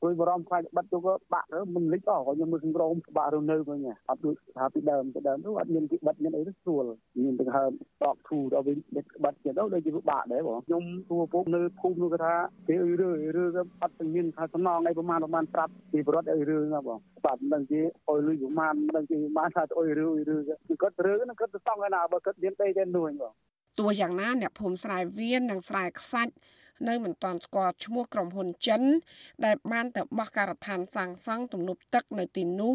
[0.04, 3.80] ព្រួយបារម្ភខ្លាចបាត់ទៅក៏បាក់ទៅមិនលិចអស់ខ្ញុំមើលក្នុងរោមបាក់ទៅនៅវិញ
[4.10, 6.84] អត់ដូចថាពីដើមទៅដើមទៅអត់មានគេបិទមានអីទៅស្រួល
[7.24, 7.72] មានទាំងហើម
[8.04, 8.78] តកធូដល់វិញ
[9.24, 12.34] បិទទៀតទៅដូចជាបាក់ដែរបងខ្ញុំទូពុកនៅភូមិនោះគេថា
[12.68, 23.34] គេអ៊ឺរឿរឿក៏អត់មានថាសំណងអីប្រហែលប្រហែលប្រាប់ពីប្រវត្តិអ៊ឺរឿណាបងបាទមិនដឹងជាអុយលុយប្រហែលមិនដឹងជាប្រហែលថាអុយរឿអ៊ឺរឿគឺគាត់រឿហ្នឹងគាត់ទៅសង់ឯណាបើគាត់មានដីតែនួយបង
[23.80, 26.34] ទោះយ៉ាងណាអ្នកភូមិស្រែវៀននិងស្រែខ្សាច់
[26.88, 28.82] នៅមិនទាន់ស្គាល់ឈ្មោះក្រុមហ៊ុនចិន
[29.46, 32.74] ដែលបានទៅបោះការដ្ឋានសាងសង់ទំនប់ទឹកនៅទីនោះ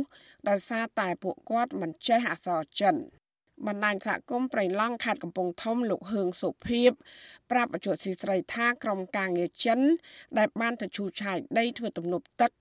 [0.48, 2.96] ដោយសារតែពួកគាត់មិនចេះអក្សរចិន
[3.66, 6.90] បណ្ដាញសហគមន៍ប្រៃឡង់ខេត្តកំពង់ធំលោកហឿងសុភីប
[7.50, 9.80] ប្រាប់អជស៊ីស្រីថាក្រុមការងារចិន
[10.38, 12.52] ដែលបានទៅឈូសឆាយដីធ្វើទំនប់ទឹក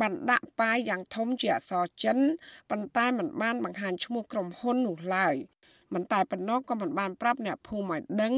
[0.00, 2.18] បានដាក់ប៉ាយយ៉ាងធំជាអក្សរចិន
[2.70, 5.36] ប៉ុន្តែมันបានបង្ហាញឈ្មោះក្រុមហ៊ុននោះឡើយ
[5.94, 8.34] មិនតែប៉ុណ្ណោះក៏មិនបានប្រាប់អ្នកភូមិឲ្យដឹង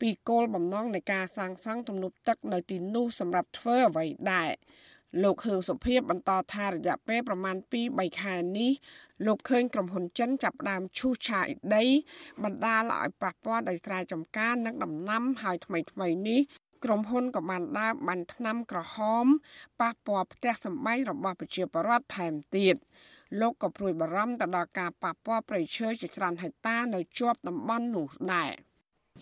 [0.00, 4.50] ពីគោលបំណងនៃការសាងសង់ទំនប់ទឹកនៅទីនោះសម្រាប់ធ្វើអ្វីដែរ
[5.22, 7.56] លោកហឿងសុភីបន្តថារយៈពេលប្រមាណ
[7.88, 8.72] 2-3ខែនេះ
[9.26, 11.84] លោកឃើញក្រុមហ៊ុនចិនចាប់ផ្ដើមឈូសឆាយដី
[12.42, 16.40] បណ្ដាលឲ្យប៉ះពាល់ដល់ស្រែចម្ការនិងដំណាំហើយថ្មីថ្មីនេះ
[16.84, 19.26] ក្រុមហ៊ុនក៏បានដើរបាញ់ថ្នាំក្រហម
[19.80, 22.76] ប៉ះពាល់ផ្ទះសម្បែងរបស់ប្រជាពលរដ្ឋថែមទៀត
[23.40, 28.52] លោកក៏ព្រួយបារម្ភទៅដល់ការប៉ះពាល់ប្រៃឈើជាច្រើនហិកតានៅជាប់តំបន់នោះដែរ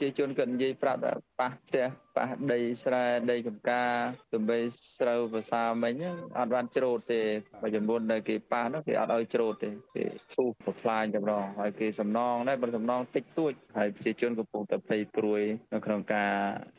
[0.00, 1.00] ជាជនក៏និយាយប្រាប់
[1.40, 1.86] ប៉ះផ្ទះ
[2.16, 3.92] ប៉ះដីស្រែដីចម្ការ
[4.34, 4.58] ដើម្បី
[4.98, 5.94] ស្រូវភាសាមិញ
[6.38, 7.20] អត់បានច្រូតទេ
[7.62, 16.32] បើចំនួននៅគេប៉ះនោះគេអត់ឲ្យច្រូតទេគេឈូសប្រផ្លាញចម្រងហើយគេសំណងដែរបើសំណងតិចតួចហើយប្រជាជនកំពុងតែភ័យព្រួយនៅក្នុងការ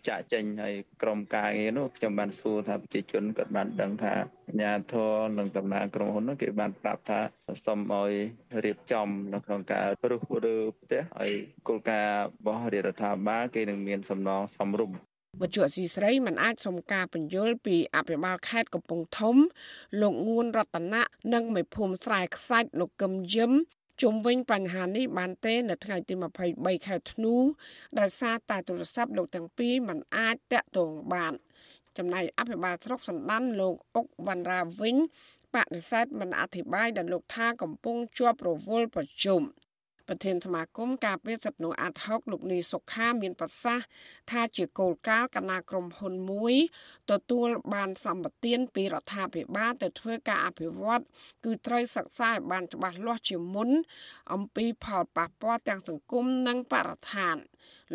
[0.07, 4.13] ចាក់ចេញហើយក្រុមការងារនោះខ្ញុំបានសួរថាប្រជាជនគាត់បានដឹងថា
[4.47, 7.19] អាជ្ញាធរនិងតំណាងក្រុមហ៊ុននោះគេបានប្រាប់ថា
[7.65, 8.11] សូមឲ្យ
[8.65, 11.33] រៀបចំនៅក្នុងការរុះរើផ្ទះហើយ
[11.67, 14.91] គោលការណ៍របស់រដ្ឋាភិបាលគេនឹងមានសំណងសំរុំ
[15.41, 19.35] វត្ថុអសីស្រីមិនអាចសុំការបញ្យល់ពីអភិបាលខេត្តកំពង់ធំ
[20.01, 23.51] លោកងួនរតនៈនិងមេភូមិស្រែខ្សាច់លោកកឹមយឹម
[24.01, 26.13] ជុំវិញបញ្ហានេះបានទេនៅថ្ងៃទី
[26.51, 27.35] 23ខែធ្នូ
[27.99, 31.33] ដោយសារតែទូរស័ព្ទលោកទាំងពីរមិនអាចតាក់ទងបាន
[31.97, 34.95] ចំណែកអភិបាលស្រុកសណ្ដានលោកអុកវណ្ណរាវិញ
[35.55, 39.41] បដិសេធមិនអធិប្បាយដល់លោកថាកំពុងជាប់រវល់ប្រជុំ
[40.09, 43.85] ប្រធានសមាគមការពារសិទ្ធិមនុស្សអាត់ហុកលោកនីសុខាមានប្រសាសន៍
[44.31, 46.55] ថាជាគោលការណ៍កណាក្រុមហ៊ុនមួយ
[47.11, 51.01] ទទួលបានសម្បទានពីរដ្ឋាភិបាលទៅធ្វើការអភិវឌ្ឍ
[51.45, 53.69] គឺត្រូវសិក្សាឲ្យបានច្បាស់លាស់ជាមុន
[54.33, 57.35] អំពីផលប៉ះពាល់ទាំងសង្គមនិងបរិស្ថាន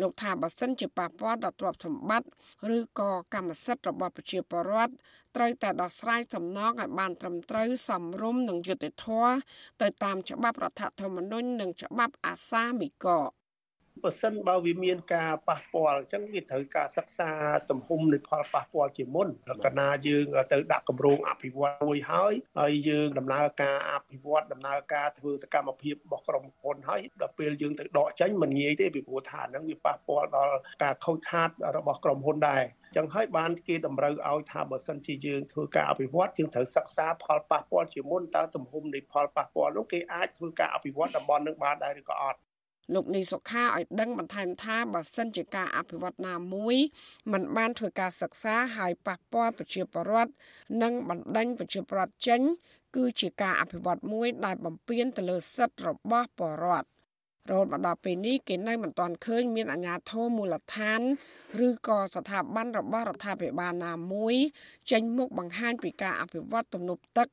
[0.01, 2.29] លោកថាបើសិនជាប៉ះពាល់ដល់ទ្រព្យសម្បត្តិ
[2.75, 4.93] ឬក៏កម្មសិទ្ធិរបស់ប្រជាពលរដ្ឋ
[5.35, 9.33] ត្រូវតែដោះស្រាយសំណងឲ្យបានត្រឹមត្រូវសមរម្យនិងយុត្តិធម៌
[9.81, 13.07] ទៅតាមច្បាប់រដ្ឋធម្មនុញ្ញនិងច្បាប់អាសាមិក
[14.03, 17.31] បើសិនបើវាមានការប៉ះពាល់អញ្ចឹងវាត្រូវការសិក្សា
[17.69, 19.29] ទំហំនៃផលប៉ះពាល់ជាមុន
[19.65, 32.63] កណាយើងទៅដាក់គម្រោងអភិវឌ្ឍមួយហើយហើយយើងដំណើរការអភិវឌ្ឍដំណើរការធ្វើសកម្មភាពរបស់ក្រុមហ៊ុនហើយដល់ពេលយើងទៅដកចេញមិនងាយទេពីព្រោះថាហ្នឹងវាប៉ះពាល់ដល់ការខូចខាតរបស់ក្រុមហ៊ុនដែរ
[32.95, 42.39] ចឹងហើយបានគេតម្រូវឲ្យថាបើសិនជាយើងធ្វើការអភិវឌ្ឍយើងត្រូវសិក្សាផលប៉ះពាល់ជាមុនតើទំហំនៃផលប៉ះពាល់នោះគេអាចធ្វើការអភិវឌ្ឍតំបន់នឹងបានដែរឬក៏អត់
[42.93, 46.77] លោកនីសុខាឲ្យដឹងបន្ថែមថាបើសិនជាការអភិវឌ្ឍណាមួយ
[47.31, 50.31] มันបានធ្វើការសិក្សាហើយប៉ះពាល់ប្រជាពលរដ្ឋ
[50.81, 52.41] និងបណ្ដេញប្រជាពលរដ្ឋចេញ
[52.95, 56.94] គឺជាការអភិវឌ្ឍមួយដែលបំពានទៅលើសិទ្ធិរបស់ពលរដ្ឋ
[57.49, 61.01] រហូតមកដល់ពេលនេះគេនៅមិនទាន់ឃើញមានអាជ្ញាធរមូលដ្ឋាន
[61.65, 64.35] ឬក៏ស្ថាប័នរបស់រដ្ឋាភិបាលណាមួយ
[64.91, 67.27] ចេញមុខបង្ហាញពីការអភិវឌ្ឍទំនប់ទឹក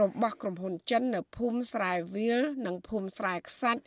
[0.00, 3.82] របស់ក្រុមហ៊ុនចិននៅភូមិស្រែវាលនិងភូមិស្រែខ្សាច់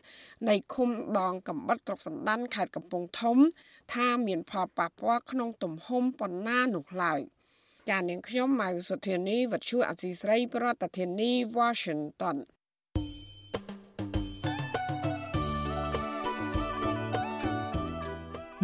[0.49, 3.37] នៃឃុំដងកំបិតត្រកសណ្ដានខេត្តកំពង់ធំ
[3.93, 7.19] ថាមានផលប៉ះពាល់ក្នុងទំហំប៉ុណ្ណានោះឡើយ
[7.89, 12.37] ចាននាងខ្ញុំម៉ៅសុធានីវັດឈូអសីស្រីប្រធានាធិបតី Washington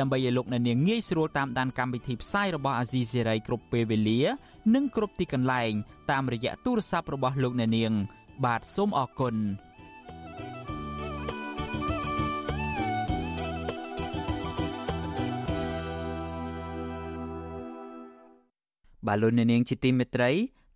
[0.00, 4.20] ដើម្បីឲ្យលោកអ្នកនាងងាយស្រួលតាមដានកម្មវិធីផ្សាយរបស់អាស៊ីសេរីគ្រប់ពេលវេលា
[4.74, 5.72] និងគ្រប់ទីកន្លែង
[6.10, 7.92] តាមរយៈទូរស័ព្ទរបស់លោកអ្នកនាង
[8.44, 9.36] បាទសូមអរគុណ
[19.06, 20.30] បាទលោកអ្នកនាងជាទីមេត្រី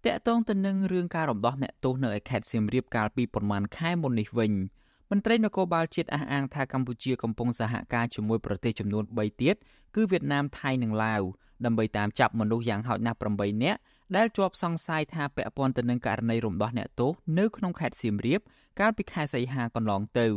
[0.05, 4.53] តកតងទៅនឹងរឿងការរំដោះអ្នកទោសនៅឯខេត្តសៀមរាបកាលពីប្រមាណខែមុននេះវិញ
[5.11, 9.57] មន្ត្រីនគរបាលជាតិអះអាងថាកម្ពុជាកំពុងសហការជាមួយប្រទេសចំនួន3ទៀត
[9.95, 11.23] គឺវៀតណាមថៃនិងឡាវ
[11.65, 13.79] ដើម្បីតាមចាប់មនុស្សយ៉ាងហោចណាស់8នាក់
[14.17, 18.41] ដែលជាប់សង្ស័យថាពាក់ព័ន្ធទៅនឹងករណីរំដោះអ្នកទោសនៅក្នុងខេត្តសៀមរាប
[18.81, 20.29] កាលពីខែសីហាកន្លងទៅ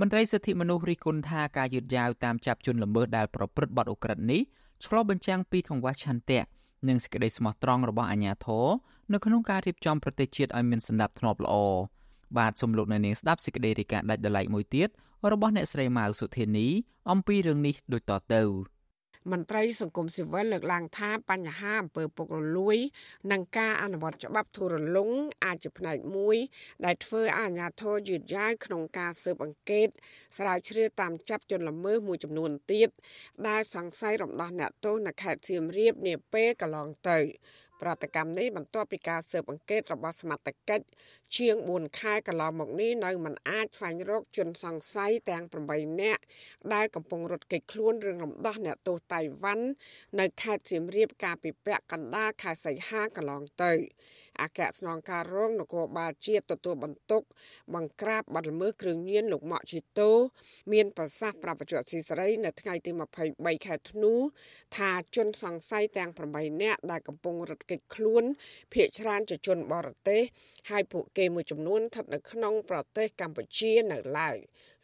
[0.00, 4.42] មន្ត្រីសិទ្ធិមនុស្សរិះគន់ថាការយឺតយ៉ាវតាមចាប់ជនល្មើសដែលប្រព្រឹត្តបទឧក្រិដ្ឋនេះ
[4.84, 6.40] ឆ្លុះបញ្ចាំងពីកង្វះឆន្ទៈ
[6.88, 8.66] និងសេចក្តីស្មោះត្រង់របស់អាជ្ញាធរ
[9.12, 11.54] នៅក្នុងការរៀបចំប្រទេសជាតិឲ្យមានសណ្ដាប់ធ្នាប់ល្អ
[12.38, 14.88] បាទសូមលោកអ្នកនាងស្ដាប់សេចក្តីរាយការណ៍ដាច់ដライមួយទៀត
[15.32, 16.66] របស់អ្នកស្រីម៉ៅសុធានី
[17.10, 18.42] អំពីរឿងនេះដូចតទៅ
[19.32, 22.78] មន្ត្រីសង្គមស៊ីវិលលើកឡើងថាបញ្ហាអំពើពុករលួយ
[23.32, 25.10] និងការអនុវត្តច្បាប់ធូររលុង
[25.44, 26.36] អាចជាផ្នែកមួយ
[26.84, 29.88] ដែលធ្វើឲ្យអាជ្ញាធរយឺតយ៉ាវក្នុងការស៊ើបអង្កេត
[30.38, 32.88] ស្រាវជ្រាវតាមចាប់ជនល្មើសមួយចំនួនទៀត
[33.48, 37.18] ដែលសង្ស័យរំដោះអ្នកទោសនៅខេត្តសៀមរាបនាពេលកន្លងទៅ
[37.82, 40.84] ប្រតិកម្មនេះបន្ទាប់ពីការស៊ើបអង្កេតរបស់សមត្ថកិច្ច
[41.36, 46.22] ជាង4ខែកន្លងមកនេះនៅមិនអាចស្វែងរកជនសង្ស័យទាំង8នាក់
[46.74, 49.66] ដែលកំពុងរត់គេចខ្លួនរឿងរំដោះអ្នកទោសតៃវ៉ាន់
[50.20, 53.72] នៅខេត្តសៀមរាបកាលពីពាក់កណ្ដាលខែសីហាកន្លងទៅ
[54.40, 57.22] អគ្គស្នងការរងនគរបាលជាតិទទួលបន្ទុក
[57.74, 60.10] បង្ក្រាបបាត់ល្មើសគ្រឿងញៀនលោកម៉ាក់ជីតូ
[60.72, 62.90] មានប្រសាសន៍ប្រាប់បច្ចុប្បន្នស៊ីសេរីនៅថ្ងៃទី
[63.28, 64.14] 23ខែធ្នូ
[64.76, 68.24] ថាជនសង្ស័យទាំង8នាក់ដែលកំពុងរត់គេចខ្លួន
[68.72, 70.22] ភ ieck ច្រើនជាជនបរទេស
[70.70, 74.36] ហើយពួកគេមួយចំនួនស្ថិតនៅក្នុងប្រទេសកម្ពុជានៅឡើយ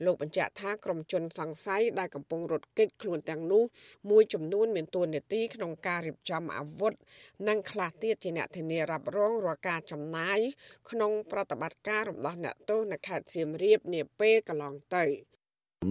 [0.05, 3.62] លោកបញ្ជាក់ថាក្រុមជនសង្ស័យដែលកំពុងរត់គេចខ្លួនទាំងនោះ
[4.11, 6.93] មួយចំនួនមានតួនាទីក្នុងការរៀបចំអាវុធ
[7.49, 10.39] និងខ្លះទៀតជាអ្នកធានារ៉ាប់រងរាល់ការចំណាយ
[10.91, 15.07] ក្នុងប្រតិបត្តិការរំដោះអ្នកទោសនៅខេត្តសៀមរាបនាពេលកន្លងទៅ។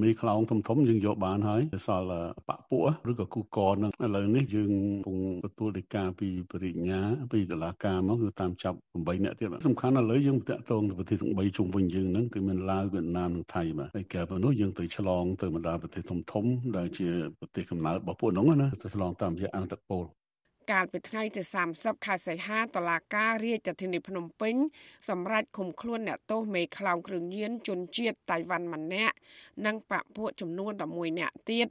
[0.02, 4.72] មីខ្លោងធំធំយើងយកបានហើយសល់បពពួកឬក៏គូកនឹងឥឡូវនេះយើង
[5.06, 16.46] កំពុងទទួលដីកាពីបរិញ្ញាពីតុលាការមកគឺតាមចាប់8នាក់ទៀតសំខាន់ឥឡូវយើងតាក់ទងទៅប្រទេសទាំង3ជុំវិញយើងហ្នឹងគឺមានឡាវវៀតណាមនិងថៃបាទហើយក្រៅពីនោះយើងទៅឆ្លងទៅបណ្ដាប្រទេសធំធំ
[16.78, 17.10] ដែលជា
[17.40, 20.04] ប្រទេសកំណើតរបស់ពួកហ្នឹងណាទៅឆ្លងតាមរយៈអង្គតពល
[20.72, 21.42] កាលពីថ្ងៃទី
[21.74, 24.56] 30ខែសីហាតុលាការរាជធានីភ្នំពេញ
[25.10, 29.16] សម្រាប់ឃុំខ្លួនអ្នកទោសមេខ្លោងគ្រឿងញៀនជនជាតិតៃវ៉ាន់ម្នាក់
[29.66, 31.68] និងបពពួកចំនួន11នាក់ទៀត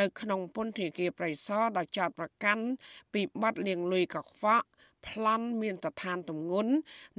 [0.00, 2.64] នៅក្នុងពន្ធនាគារប្រៃសណដោយចោទប្រកាន់
[3.12, 4.66] ពីបទលាងលុយកខ្វក់
[5.06, 6.72] ប្លន់មានស្ថានទម្ងន់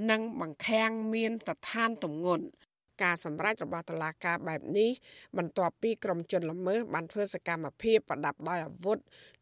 [0.09, 2.45] និងបង្ខាំងមានស្ថានទម្ងន់
[3.01, 4.89] ការសម្រេចរបស់តុលាការបែបនេះ
[5.37, 8.97] បន្ទាប់ពីក្រុមជនល្មើសបានធ្វើសកម្មភាពប្រដាប់ដោយអាវុធ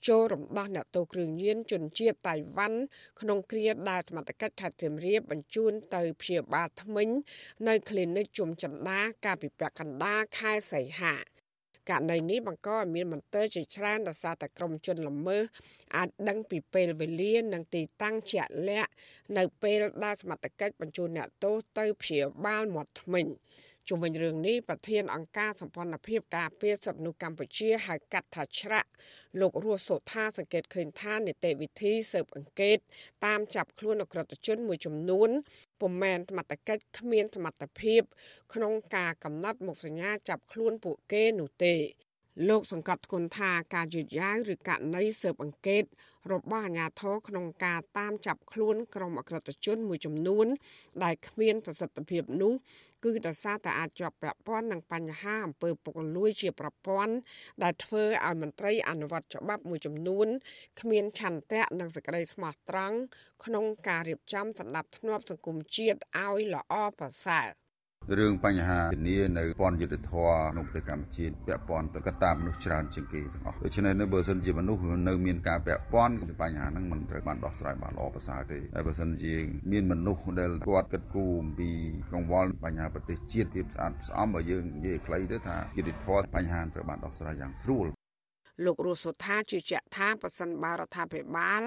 [0.07, 2.79] ចូលរំដោះអ្នកទោសគ្រឿងញៀនជនជាតិតៃវ៉ាន់
[3.21, 7.09] ក្នុងគ្រាដែលសមត្ថកិច្ចខេត្តសៀមរាបបញ្ជូនទៅព្យាបាលថ្មិញ
[7.67, 11.15] នៅគ្លីនិកជុំចន្ទាកាលពីពាក់កណ្ដាលខែសីហា
[11.89, 15.43] ករណីនេះបង្កឲ្យមានមន្ទិលជាច្រើនដោយសារតែក្រុមជនល្មើស
[15.95, 18.91] អាចដឹងពីពេលវេលានិងទីតាំងជាក់លាក់
[19.37, 23.25] នៅពេលដែលសមត្ថកិច្ចបញ្ជូនអ្នកទោសទៅព្យាបាលមាត់ធ្មេញ។
[23.89, 28.89] ជុំវិញរឿងនេះប្រធានអង្គការសម្ព័ន្ធភាពការពារសិទ្ធិមនុស្សកម្ពុជាហៅកាត់ថាច្រាក់
[29.39, 32.77] លោករស់សុថាសង្កេតឃើញថានីតិវិធីស៊ើបអង្កេត
[33.25, 35.29] តាមចាប់ខ្លួនអក្រិតជនមួយចំនួន
[35.81, 38.01] ពុំមែនសមត្ថកិច្ចគ្មានសមត្ថភាព
[38.53, 41.75] ក្នុងការកំណត់មុខសញ្ញាចាប់ខ្លួនពួកគេនោះទេ
[42.49, 45.83] លោកសង្កត់ធ្ងន់ថាការយឺតយ៉ាវឬករណីស៊ើបអង្កេត
[46.31, 50.47] របស់អាជ្ញាធរក្នុងការតាមចាប់ខ្លួនក្រុមអក្រិតជនមួយចំនួន
[51.03, 52.53] ដែលគ្មានប្រសិទ្ធភាពនោះ
[53.03, 57.13] គឺដោយសារតែអាចជាប់ពាក់ព័ន្ធនឹងបញ្ហាអំពើពុករលួយជាប្រព័ន្ធ
[57.63, 60.27] ដែលធ្វើឲ្យមន្ត្រីអនុវត្តច្បាប់មួយចំនួន
[60.79, 62.97] គ្មានឆន្ទៈនិងសេចក្តីស្មោះត្រង់
[63.45, 67.47] ក្នុងការរៀបចំសណ្ដាប់ធ្នាប់សង្គមជាតិឲ្យល្អប្រសើរ
[68.19, 79.33] រឿងបញ្ហាធានានៅពន្ធយុទ្ធធរក្នុងប្រទេសកម្ពុជាពាក់ព័ន្ធទៅកត្តាមនុស្សច្រើនជាងគេទាំងអស់ដូច្នេះនៅបើសិនជាមនុស្សនៅមានការពាក់ព័ន្ធគឺបញ្ហាហ្នឹងមិនត្រូវបានដោះស្រាយបានល្អប្រសើរទេហើយបើសិនជា
[79.71, 81.69] មានមនុស្សដែលគាត់គិតគូរអំពី
[82.13, 87.87] កង្វល់បញ្ហាប្រទេសជាតិភាពស្អាតស្អំបើយើងនិយាយខ្លីទៅថាយុទ្ធធរបញ្ហាត្រូវបានដោះស្រាយយ៉ាងស្រួល
[88.65, 91.61] លោករស់សុថាជឿជាក់ថាប្រសិនបើរដ្ឋាភិបាល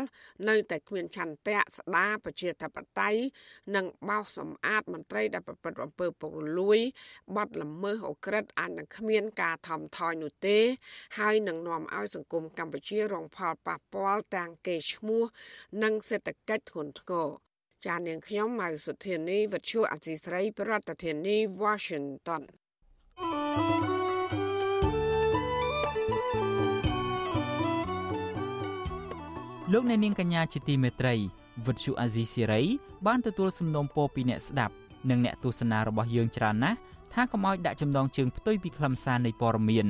[0.48, 3.20] នៅតែគ្មានឆន្ទៈស្ដារប្រជាធិបតេយ្យ
[3.74, 6.78] និងបោសសម្អាតមន្ត្រីដែលប្រព្រឹត្តអំពើពុករលួយ
[7.36, 10.58] បាត់ល្មើសអូក្រិតអាចនឹងគ្មានការថមថយនោះទេ
[11.18, 15.22] ហើយនឹងនាំឲ្យសង្គមកម្ពុជារងផលប៉ះពាល់ទាំងកេរ្តិ៍ឈ្មោះ
[15.82, 17.28] និងសេដ្ឋកិច្ចធ្ងន់ធ្ងរ
[17.86, 22.42] ចាននាងខ្ញុំម៉ៅសុធានីវិទ្យុអសីស្រី ប្រធានាធិបតី Washington
[23.16, 23.93] thank you
[29.72, 31.14] លោកអ្នកនាងកញ្ញាជាទីមេត្រី
[31.66, 32.62] វិទ្យុអាស៊ីសេរី
[33.06, 34.74] បានទទួលសំណូមពរពីអ្នកស្ដាប់
[35.10, 36.78] និងអ្នកទស្សនារបស់យើងច្រើនណាស់
[37.14, 39.88] ថាកុំឲ្យដាក់ចំណងជើងផ្ទុយពីខ្លឹមសារនៃព័ត៌មាន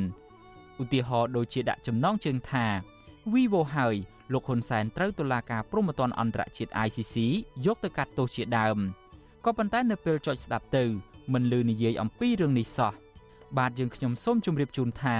[0.82, 2.66] ឧទាហរណ៍ដូចជាដាក់ចំណងជើងថា
[3.32, 3.94] Vivo ហើយ
[4.32, 7.16] លោកហ៊ុនសែនត្រូវតុលាការព្រហ្មទណ្ឌអន្តរជាតិ ICC
[7.66, 8.78] យកទៅកាត់ទោសជាដើម
[9.44, 10.84] ក៏ប៉ុន្តែនៅពេលចុចស្ដាប់ទៅ
[11.32, 12.92] មិនលឺនិយាយអំពីរឿងនេះសោះ
[13.58, 15.16] បាទយើងខ្ញុំសូមជម្រាបជូនថា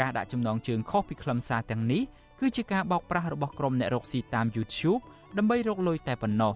[0.00, 2.02] ការដាក់ចំណងជើងខុសពីខ្លឹមសារទាំងនេះ
[2.40, 5.02] គឺជាការបោកប្រាស់របស់ក្រុមអ្នករកស៊ីតាម YouTube
[5.38, 6.54] ដើម្បីរកលុយតែប៉ុណ្ណោះ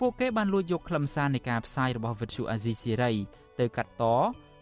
[0.00, 3.14] ពួកគេបានលួចយកខ្លឹមសារនៃការផ្សាយរបស់ Virtual Azizi Siri
[3.58, 4.04] ទៅកាត់ត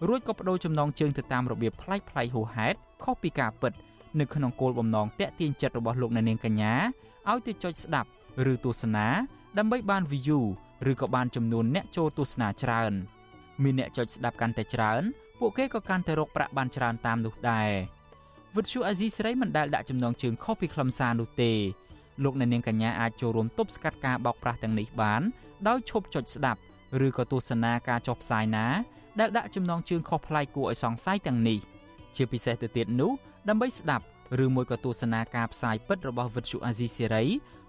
[0.09, 3.73] រួចក៏បដូរចំណងជើងទៅតាមរបៀបប្លែកៗហួសហេតុខុសពីការពិត
[4.21, 6.75] នៅក្នុងគោលបំណងតាក់ទាញចិត្តរបស់លោកអ្នកនាងកញ្ញា
[7.31, 8.09] ឲ្យទៅចុចស្ដាប់
[8.53, 9.07] ឬទស្សនា
[9.59, 10.41] ដើម្បីបាន view
[10.91, 12.93] ឬក៏បានចំនួនអ្នកចូលទស្សនាច្រើន
[13.63, 15.03] មានអ្នកចុចស្ដាប់កាន់តែច្រើន
[15.41, 17.71] ពួកគេក៏កាន់តែរកប្រាក់បានច្រើនតាមនោះដែរ
[18.57, 21.53] វិទ្យុអាស៊ីសេរីមិនដែលដាក់ចំណងជើងខុសពីខ្លឹមសារនោះទេ
[22.25, 25.23] លោកអ្នកនាងកញ្ញាអាចចូលរួមទប់ស្កាត់ការបោកប្រាស់ទាំងនេះបាន
[25.69, 26.61] ដោយឈប់ចុចស្ដាប់
[27.07, 28.67] ឬក៏ទស្សនាការចុះផ្សាយណា
[29.21, 31.59] ដែលដាក់ចំណងជើងខុសប្លែកគួរឲ្យសង្ស័យទាំងនេះ
[32.17, 33.13] ជាពិសេសទៅទៀតនោះ
[33.49, 34.05] ដើម្បីស្ដាប់
[34.45, 37.25] ឬមួយក៏ទស្សនាការផ្សាយពិតរបស់វិទ្យុអាស៊ីសេរី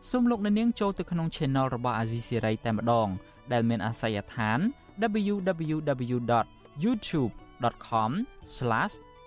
[0.09, 3.07] សូមលោកអ្នកនាងចូលទៅក្នុង Channel របស់អាស៊ីសេរីតែម្ដង
[3.51, 4.59] ដែលមានអាសយដ្ឋាន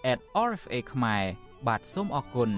[0.04, 1.24] www.youtube.com/@rfa ខ្មែរ
[1.66, 2.50] បាទសូមអរគុណ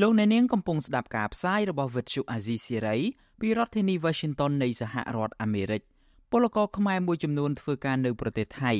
[0.00, 2.98] លោកអ្នកនាងកំពុងស្ដាប់ការផ្សាយរបស់ Vuthu Azizi Siri
[3.40, 5.82] ពីរដ្ឋធានី Washington នៃសហរដ្ឋអាមេរិក
[6.30, 8.72] ពលករខ្មែរមួយចំនួនធ្វើការនៅប្រទេសថៃ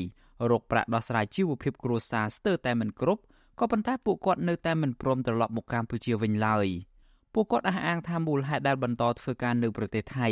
[0.51, 3.21] រកប្រាក់ដោះស្រាយជីវភាពគ្រួសារស្ទើរតែមិនគ្រប់
[3.59, 6.67] ក៏ប៉ុន្តែពួកគាត់នៅតែមិនព្រមត្រឡប់មកកម្ពុជាវិញឡើយ
[7.33, 10.27] ពួកគាត់អះអាងថាមូលហេតុដែលបន្តធ្វើការនៅប្រទេសថៃ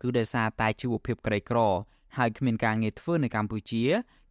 [0.00, 1.58] គឺដោយសារតែជីវភាពក្រីក្រ
[2.16, 3.82] ហើយគ្មានការងារធ្វើនៅកម្ពុជា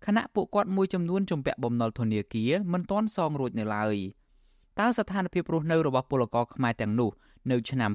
[0.06, 3.96] ខណៈពួកគាត់មួយចំនួនជំពាក់បំណុលធនាគារមិនទាន់សងរួចនៅឡើយ
[4.80, 7.10] តើស្ថានភាពរស់នៅរបស់ពលករខ្មែរទាំងនោះ
[7.52, 7.92] នៅឆ្នាំ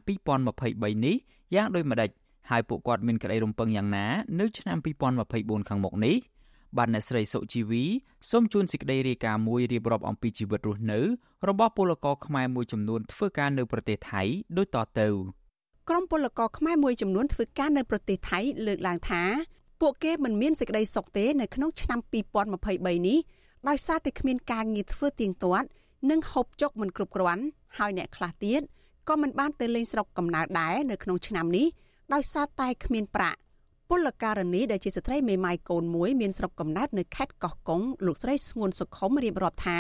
[0.47, 1.16] 2023នេះ
[1.55, 2.11] យ៉ាងដូចម្ដេច
[2.51, 4.07] ហើយពួកគាត់មានក្តីរំពឹងយ៉ាងណា
[4.41, 4.77] នៅឆ្នាំ
[5.22, 6.16] 2024ខាងមុខនេះ
[6.77, 7.85] បាទអ្នកស្រីសុជីវី
[8.31, 11.01] សូមជូនសេចក្តីរាយការណ៍មួយរៀបរាប់អំពីជីវិតរស់នៅ
[11.49, 14.22] របស់ពលករខ្មែរមួយចំនួនធ្វើការនៅប្រទេសថៃ
[14.57, 15.09] ដូចតទៅ
[15.89, 19.22] ក្រុមពលករខ្មែរមួយចំនួនធ្វើការនៅប្រទេសថៃលើកឡើងថា
[19.81, 21.99] ពួកគេមិនមានសេចក្តីសុខទេនៅក្នុងឆ្នាំ
[22.55, 23.18] 2023នេះ
[23.68, 25.68] ដោយសារតែគ្មានការងារធ្វើទៀងទាត់
[26.11, 27.45] និងហូបចុកមិនគ្រប់គ្រាន់
[27.79, 28.61] ហើយអ្នកខ្លះទៀត
[29.09, 31.66] ក៏មិនបានទៅលេងស្រុកកំណើតដែរនៅក្នុងឆ្នាំនេះ
[32.14, 33.39] ដោយសារតែគ្មានប្រាក់
[33.95, 39.78] ពលករនីដែលជាស្ត្រីមេម៉ាយកូនមួយមានស្រុកកំណើតនៅខេត្តកោះកុងលោកស្រីស្ងួនសុខុមរៀបរាប់ថា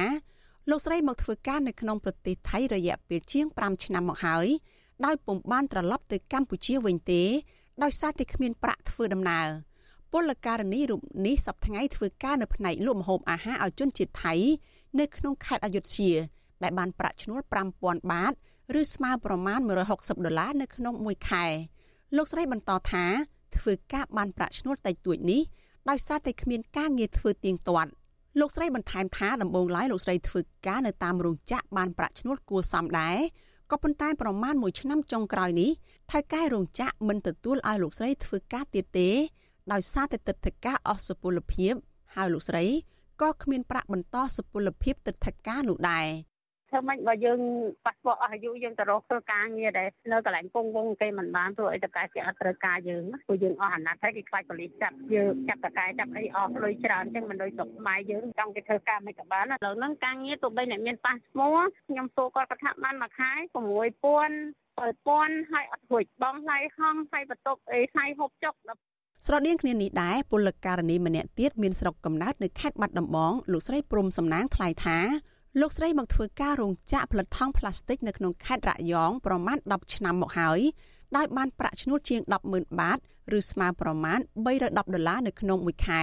[0.70, 4.46] លោកស្រីមកធ្វើការនៅក្នុងប្រទេសថៃរយៈពេលជាង5ឆ្នាំមកហើយ
[5.04, 7.22] ដោយពុំបានត្រឡប់ទៅកម្ពុជាវិញទេ
[7.82, 9.48] ដោយសារតែគ្មានប្រាក់ធ្វើដំណើរ
[10.12, 14.34] ពលករនីរូបនេះសប្តាហ៍ធ្វើការនៅផ្នែកលក់ម្ហូបអាហារឲ្យជនជាតិថៃ
[15.00, 16.12] នៅក្នុងខេត្តអយុធ្យា
[16.62, 17.40] ដែលបានប្រាក់ឈ្នួល
[17.76, 18.32] 5000បាត
[18.80, 19.60] ឬស្មើប្រមាណ
[19.92, 21.44] 160ដុល្លារនៅក្នុងមួយខែ
[22.16, 23.06] លោកស្រីបន្តថា
[23.58, 25.42] ធ្វើការបានប្រាក់ឈ្នួលតិចតួចនេះ
[25.90, 27.90] ដោយសារតែគ្មានការងារធ្វើទៀងទាត់
[28.40, 33.18] លោកស្រីបន្ថែមថាដំបូងឡើយលោកស្រីធ្វើការនៅតាមរោងចក្របានប្រាក់ឈ្នួលគួរសមដែរ
[33.70, 35.70] ក៏ប៉ុន្តែប្រមាណ1ឆ្នាំចុងក្រោយនេះ
[36.12, 39.10] ថៅកែរោងចក្រមិនទទួលឲ្យលោកស្រីធ្វើការទៀតទេ
[39.72, 41.72] ដោយសារតែទឹកធការអស់សុពលភាព
[42.14, 42.64] ហើយលោកស្រី
[43.20, 46.06] ក៏គ្មានប្រាក់បន្តសុពលភាពទឹកធការនោះដែរ
[46.74, 47.40] ធ្វើម៉េចបើយើង
[47.86, 63.54] ប៉ាសពតអស់អាយុយើងទៅរកធ្វើការងារដែលនៅកន្លែងពងវងគេមិនបានព្រោះអីតកែគេអត់ត្រូវការយើងព្រោះយើងអស់អាណត្តិហើយគេខ្លាចប៉ូលីសចាប់យើងចាប់តកែចាប់អីអស់លុយច្រើនចឹងមិនដូចស្រុកខ្មែរយើងចង់គេធ្វើការមិនក៏បានឥឡូវហ្នឹងការងារទោះបីអ្នកមានប៉ាសពតខ្ញុំសួរគាត់គាត់ថាបានមួយខែ6000
[64.80, 68.54] 7000ហើយអត់រួចបងថ្លៃហងថ្លៃបន្ទប់អីថ្លៃហូបចុក
[69.26, 74.98] ស្រដៀងគ្នានេះដែរពលករនីម្នាក់ទៀតមានស្រុកកំណើតនៅខេត្តបាត់ដំបងលោកស្រីព្រំសំណាងថ្លែងថា
[75.60, 80.60] លោកស្រីមកធ្វើការរោងចក្រផលិតថង់ប្លាស្ទិកនៅក្នុងខេត្តរយងប្រមាណ10ឆ្នាំមកហើយ
[81.16, 82.98] ដោយបានប្រាក់ឈ្នួលជាង100000បាត
[83.38, 86.02] ឬស្មើប្រមាណ310ដុល្លារនៅក្នុងមួយខែ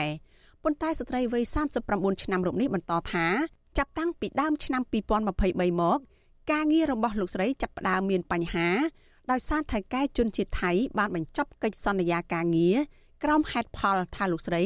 [0.63, 1.43] ប៉ុន្តែស្ត្រីវ័យ
[1.83, 3.25] 39ឆ្នាំរូបនេះបន្តថា
[3.77, 5.99] ចាប់តាំងពីដើមឆ្នាំ2023មក
[6.51, 8.69] ការងាររបស់លោកស្រីចាប់ផ្ដើមមានបញ្ហា
[9.31, 12.77] ដោយសារថៃកែជនជាតិថៃបានបញ្ចប់កិច្ចសន្យាការងារ
[13.23, 14.63] ក្រោមហេតុផលថាលោកស្រី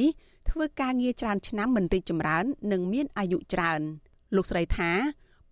[0.49, 3.83] ធ្វើការងារច្រើនឆ្នាំមិនរីកចម្រើន និងមានអាយុច្រើន។
[4.35, 4.91] លោកស្រីថា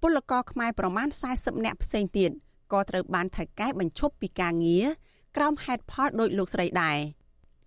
[0.01, 1.07] ពលករខ្មែរប្រមាណ
[1.37, 2.31] 40នាក់ផ្សេងទៀត
[2.71, 4.85] ក៏ត្រូវបានថៅកែបញ្ឈប់ពីការងារ
[5.37, 6.97] ក្រោមហេតុផលដោយលោកស្រីដែរ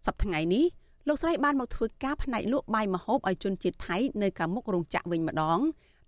[0.06, 0.64] សប្តាហ៍ថ្ងៃនេះ
[1.08, 5.60] លោកស្រីបានមកធ្វើការផ្នែកលក់បាយម្ហូបឲ្យជនជាតិថៃនៅខាងមុខរោងចក្រវិញម្ដង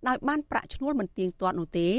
[0.07, 1.89] ដោយបានប្រាក់ឈ្នួលមិនទៀងទាត់នោះទេ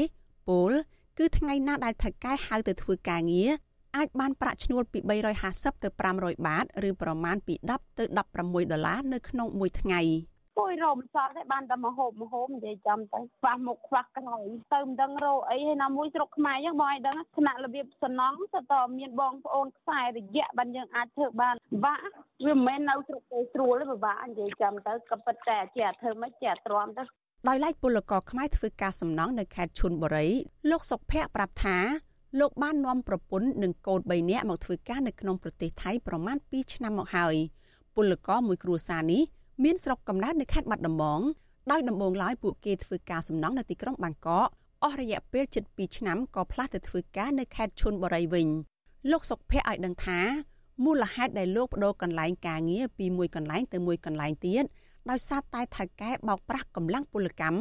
[0.49, 0.71] ពល
[1.17, 3.49] គឺថ្ងៃណាដែលថៅកែហៅទៅធ្វើការងារ
[3.97, 4.99] អាចបានប្រាក់ឈ្នួលពី
[5.41, 10.01] 350ទៅ500បាតឬប្រមាណពី10ទៅ16ដុល្លារនៅក្នុងមួយថ្ងៃ។
[10.61, 21.55] ពួយរោមសល់តែបានតែមកហូបមកហូបនិយាយចំទៅខ្វះមុខខ្វះក្រោយទៅមិនដឹងរោអីហើយណាមួយស្រុកខ្មែរយើងបងឲ្យដឹងថ្នាក់របៀបសំណងទៅតមានបងប្អូនខ្សែរយៈបានយើងអាចធ្វើបាន
[21.85, 22.05] បាក់
[22.45, 27.03] វាមិនមែននៅស្រុកទេស្រួលទេពិបាកនិយាយចំទៅក៏ពិតតែជាធ្វើមិនជាទ្រាំទៅ
[27.49, 30.27] ដោយឡែកពលករខ្មែរធ្វើការសំណង់នៅខេត្តឈុនបុរី
[30.69, 31.77] លោកសុភ័ក្រប្រាប់ថា
[32.39, 37.35] លោកបាននាំប្រពន្ធនិងកូន3នាក់មកធ្វើការនៅក្នុងប្រទេសថៃប្រមាណ2ឆ្នាំមកហើយ
[37.95, 39.23] ពលករមួយគ្រួសារនេះ
[39.63, 41.21] មានស្រុកកំណើតនៅខេត្តបាត់ដំបង
[41.71, 44.47] ដោយដំបូងឡើយពួកគេធ្វើការសំណង់នៅទីក្រុងបាងកក
[44.83, 48.47] អស់រយៈពេលជិត2ឆ្នាំក៏ផ្លាស់ទៅធ្វើការនៅខេត្តឈុនបុរីវិញ
[49.11, 50.19] លោកសុកភ័ក្រឲ្យដឹងថា
[50.83, 54.63] មូលហេតុដែលលោកបដូរកន្លែងការងារពីមួយកន្លែងទៅមួយកន្លែងទៀត
[55.09, 57.59] ដោយសារតែថៅកែបោកប្រាស់កម្លាំងពលកម្ម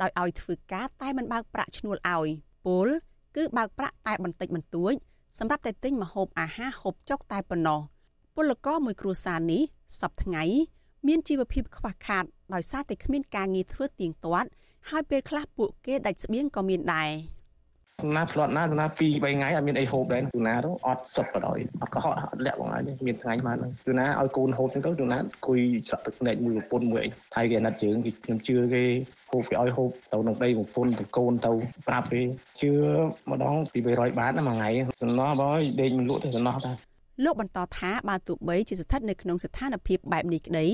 [0.00, 2.28] ដោយឲ្យធ្វើការតែមិនបើកប្រាក់ឈ្នួលឲ្យ
[2.66, 2.88] ពល
[3.36, 4.92] គឺបើកប្រាក់តែបន្តិចបន្តួច
[5.38, 7.80] សម្រាប់តែទិញម្ហូបអាហារហូបចុកតែប៉ុណ្ណោះ
[8.36, 9.62] ពលករមួយគ្រួសារនេះ
[10.00, 10.44] សប្តាហ៍ថ្ងៃ
[11.08, 12.24] មានជីវភាពខ្វះខាត
[12.54, 14.48] ដោយសារតែគ្មានការងារធ្វើទៀងទាត់
[14.90, 17.10] ហើយពេលខ្លះពួកគេដាច់ស្បៀងក៏មានដែរ
[18.02, 28.84] សំណាផ្លត់ណាសំណា2 3ថ្ងៃអត់មានអីហូបដែរទូណាទៅអត់សុទ្ធក៏ដោយអត់កុហកអត់លាក់បងហើយមានថ្ងៃបានហ្នឹងទូណាឲ្យកូនហូបហ្នឹងទៅទូណាគួយស្រាក់ទឹកភ្នែកមួយប្រពន្ធមួយអីថៃគេអាណិតជើងគេខ្ញុំជឿគេ
[29.30, 31.52] ហូបគេឲ្យហូបទៅក្នុងដីប្រពន្ធទៅកូនទៅ
[31.88, 32.22] ប្រាប់គេ
[32.60, 32.72] ជឿ
[33.30, 34.70] ម្ដងពី300បាតណាមួយថ្ងៃ
[35.02, 36.89] សំណោះបងដេកមិនលក់ទេសំណោះតា
[37.24, 40.66] លោកបន្តថាបើទោះបីជាស្ថិតនៅក្នុងស្ថានភាពបែបនេះក្តី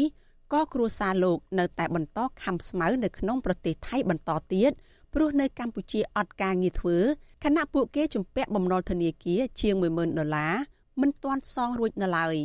[0.52, 4.72] ក៏គ្រួសារលោកនៅតែបន្តខំស្មៅនៅក្នុងប្រទេសថៃបន្តទៀត
[5.14, 6.98] ព្រោះនៅកម្ពុជាអត់ការងារធ្វើ
[7.44, 10.54] ខណៈពួកគេជំពាក់បំណុលធនាគារជាង10000ដុល្លារ
[11.00, 12.36] មិនទាន់សងរួចនៅឡើយ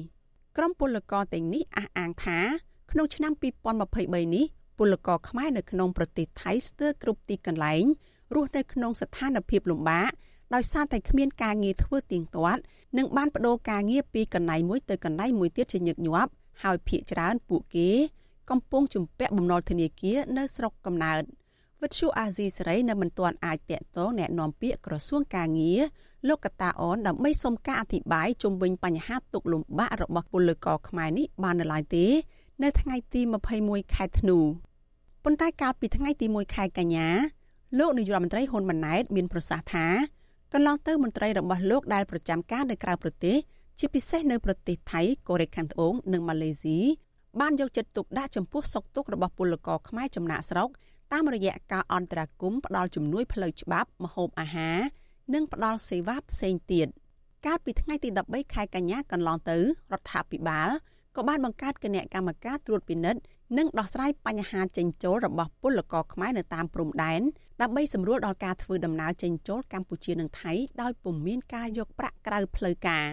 [0.58, 2.40] ក្រុមពលករទាំងនេះអះអាងថា
[2.92, 3.32] ក្នុងឆ្នាំ
[3.80, 4.46] 2023នេះ
[4.78, 7.84] ពលករខ្មែរនៅក្នុងប្រទេសថៃស្ទើរគ្រប់ទីកន្លែង
[8.36, 10.12] រស់នៅក្នុងស្ថានភាពលំបាក
[10.56, 12.62] ដោយសារតែគ្មានការងារធ្វើទៀងទាត់
[12.97, 16.31] និងបានបដូរការងារពីកន្លែងមួយទៅកន្លែងមួយទៀតជាញឹកញាប់
[16.63, 17.91] ហើយភ ieck ច្រើនពួកគេ
[18.51, 21.23] កំពុងជំពាក់បំណុលធនាគារនៅស្រុកកំណើត
[21.83, 25.81] វិទ្យុអាស៊ីសេរីនៅមិនទាន់អាចតាក់ទងแนะនាំពាក្យក្រសួងកាងារ
[26.29, 32.07] លោកកតាអនដើម្បីសុំការអធិប្បាយជុំវិញបញ្ហាទុកលំបាករបស់ពលករខ្មែរនេះបាននៅឡើយទេ
[32.63, 33.21] នៅថ្ងៃទី
[33.59, 34.39] 21ខែធ្នូ
[35.25, 37.09] ប៉ុន្តែកាលពីថ្ងៃទី1ខែកញ្ញា
[37.79, 39.87] លោកនាយរដ្ឋមន្ត្រីហ៊ុនម៉ាណែតមានប្រសាសន៍ថា
[40.54, 43.38] កន្លងទៅមន្ត្រីរបស់លោកដែលប្រចាំការនៅក្រៅប្រទេស
[43.80, 46.80] ជាពិសេសនៅប្រទេសថៃកូរ៉េខាងត្បូងនិងម៉ាឡេស៊ី
[47.40, 50.70] បានយកចិត្តទុកដាក់ចំពោះសុខទុក្ខរបស់ពលករខ្មែរចំណាក់ស្រុក
[51.14, 54.78] តាមរយៈការអន្តរាគមន៍ផ្ដល់ជំនួយផ្លូវច្បាប់ម្ហូបអាហារ
[55.34, 56.88] និងផ្ដល់សេវាផ្សេងទៀត
[57.46, 59.58] កាលពីថ្ងៃទី13ខែកញ្ញាកន្លងទៅ
[59.92, 60.70] រដ្ឋាភិបាល
[61.16, 63.22] ក៏បានបង្កើតគណៈកម្មការត្រួតពិនិត្យ
[63.58, 67.22] និងដោះស្រាយបញ្ហាចេញចូលរបស់ពលករខ្មែរនៅតាមព្រំដែន
[67.62, 73.06] ដើម្បីសម្រួលដល់ការធ្វើដំណើរចេញចូលកម្ពុជានិងថៃដោយពុំមានការយកប្រាក់ក្រៅផ្លូវការ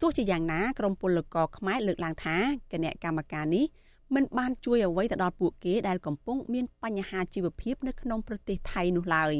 [0.00, 2.36] ទោះជាយ៉ាងណាក្រមពលករខ្មែរលើកឡើងថា
[2.72, 3.66] គណៈកម្មការនេះ
[4.14, 9.34] មិនបានជួយអ្វីទៅដល់ពួកគេដែលកំពុងមានបញ្ហាជីវភាពនៅក្នុងប្រទេសថៃនោះឡើយ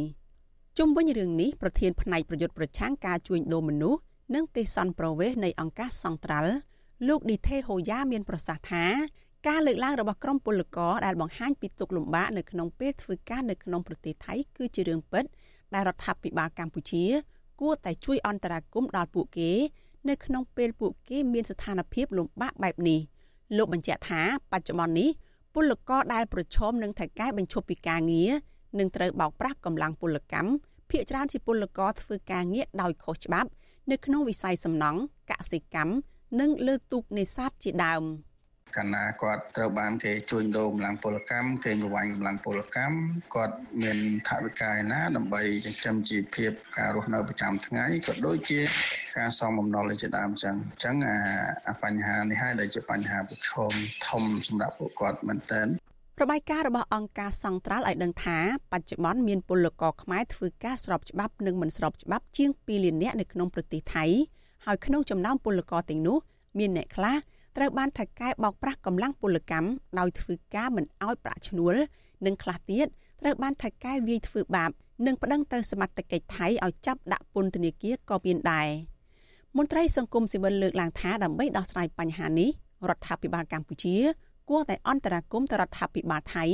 [0.79, 4.01] ជុំវិញរឿងនេះប្រធានផ្នែកប្រយុទ្ធប្រឆាំងការជួញដូរមនុស្ស
[4.35, 6.53] និងទេសន្តប្រវេសនៃអង្គការសង្ត្រាល់
[7.09, 8.85] លោកឌីថេហូយ៉ាមានប្រសាសន៍ថា
[9.49, 15.25] ការលើកឡើងរបស់ក្រមពលករដែលបង្ហាញពីទុកលំបាកនៅក្នុងពេលធ្វើការនៅក្នុងប្រទេសថៃគឺជារឿងពិត
[15.75, 17.05] ដែលរដ្ឋាភិបាលកម្ពុជា
[17.61, 19.51] គួរតែជួយអន្តរាគមន៍ដល់ពួកគេ
[20.09, 23.01] នៅក្នុងពេលពួកគេមានស្ថានភាពលំបាកបែបនេះ
[23.57, 24.23] លោកបញ្ជាក់ថា
[24.53, 25.11] បច្ចុប្បន្ននេះ
[25.55, 28.31] ពលករដែលប្រឈមនឹងថៅកែបញ្ឈប់ពីការងារ
[28.79, 30.51] នឹងត្រូវបោកប្រាស់កម្លាំងពលកម្ម
[30.91, 33.49] ភ្នាក់ច្រើនជាពលករធ្វើការងារដោយខុសច្បាប់
[33.91, 35.93] នៅក្នុងវិស័យសំណង់កសិកម្ម
[36.41, 38.05] និងលើទូកនេសាទជាដើម។
[38.77, 42.97] កាលណាគាត់ត្រូវបានគេជួញដូរកម្លាំងពលកម្មគេប្រវាញ់កម្លាំងពលកម្ម
[43.35, 43.99] គាត់មាន
[44.29, 48.61] ថវិកាឯណា ដើម្បីចិញ្ចឹមជីវភាពការរស់នៅប្រចាំថ្ងៃក៏ដូចជា
[49.19, 50.97] ការសងបំណុលជាដើមចឹងអញ្ចឹង
[51.69, 53.73] អាបញ្ហានេះហើយដែលជាបញ្ហាប្រឈម
[54.09, 55.67] ធំសម្រាប់ពួកគាត់មែនទែន
[56.23, 58.39] របាយការណ៍របស់អង្គការសង្ត្រាល់ឲ្យដឹងថា
[58.73, 64.05] បច្ចុប្បន្នមានពលករខ្មែរធ្វើការស្របច្បាប់និងមិនស្របច្បាប់ជាង2លាននាក់នៅក្នុងប្រទេសថៃ
[64.67, 66.19] ហើយក្នុងចំណោមពលករទាំងនោះ
[66.59, 67.17] មានអ្នកខ្លះ
[67.57, 71.75] ត្រូវបានថៅកែបោកប្រាស់កម្លាំងពលកម្មដោយធ្វើការមិនអោយប្រាក់ឈ្នួល
[72.27, 72.87] និងខ្លះទៀត
[73.21, 74.71] ត្រូវបានថៅកែវាយធ្វើបាប
[75.07, 78.69] និងប្តឹងទៅសមត្ថកិច្ចថៃឲ្យចាប់ដាក់ពន្ធនាគារក៏មានដែរ
[79.57, 82.51] មន្ត្រីសង្គមស៊ីវិលលើកឡើងថាដើម្បីដោះស្រាយបញ្ហានេះ
[82.89, 83.97] រដ្ឋាភិបាលកម្ពុជា
[84.51, 86.45] គួរតែអន្តរាគមន៍ទៅរដ្ឋាភិបាលថៃ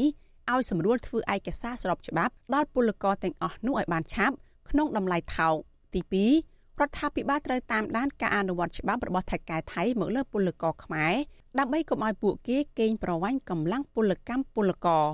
[0.52, 4.34] ឲ្យសម្រួលធ្វើឯកសារស្របច្បាប់ដល់ពលករទាំងអស់នោះឲ្យបានឆាប់
[4.70, 5.54] ក្នុងតម្លៃថោក
[5.94, 11.14] ទី2 រដ្ឋាភិបាលត្រូវតាមដានការអនុវត្តច្បាប់របស់ថៃកែថៃមកលើពលករខ្មែរ
[11.58, 15.04] ដើម្បីកុំឲ្យពួកគេកេងប្រវ័ញ្ចកម្លាំងពលកម្មពលករ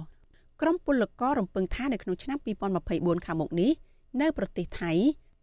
[0.61, 2.39] ក្រមពលកររំពឹងថានៅក្នុងឆ្នាំ
[2.83, 3.71] 2024ខាងមុខនេះ
[4.21, 4.93] នៅប្រទេសថៃ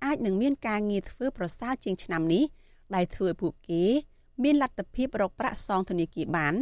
[0.06, 2.44] អាចនឹងមានការងារធ្វើប្រសើរជាងឆ្នាំនេះ
[2.96, 3.84] ដែលធ្វើឲ្យពួកគេ
[4.44, 6.56] មានលទ្ធភាពរកប្រាក់សងធនាគារបាន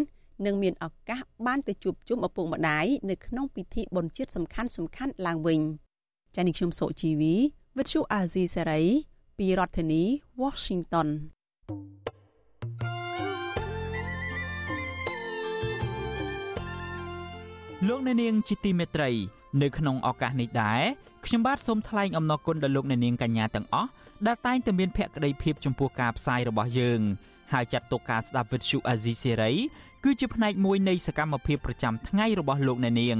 [0.46, 5.62] និងមានឱកាសបានទៅជួបជុំឪពុកម្ដាយនៅក្នុងពិធីបុណ្យជាតិសំខាន់ៗឡើងវិញ
[6.36, 7.36] ចា៎នេះខ្ញុំសូជីវី
[7.78, 8.82] វិទ្យុអាស៊ីសេរី
[9.44, 10.04] ពីរដ្ឋធានី
[10.42, 11.08] Washington
[17.88, 19.12] លោកអ្នកនាងជាទីមេត្រី
[19.62, 20.82] នៅក្នុងឱកាសនេះដែរ
[21.26, 23.90] ខ្ញុំបាទសូមថ្លែងអំណរគុណដល់លោកអ្នកនាងកញ្ញាទាំងអស់
[24.28, 27.00] ដែលតែងតែមានភក្ដីភាពចំពោះការផ្សាយរបស់យើង
[27.54, 29.52] ហើយចាត់ទុកការស្ដាប់វិទ្យុអាស៊ីសេរី
[30.04, 33.20] គឺជាផ្នែកមួយនៃសកម្មភាពប្រចាំថ្ងៃរបស់លោកអ្នកនាង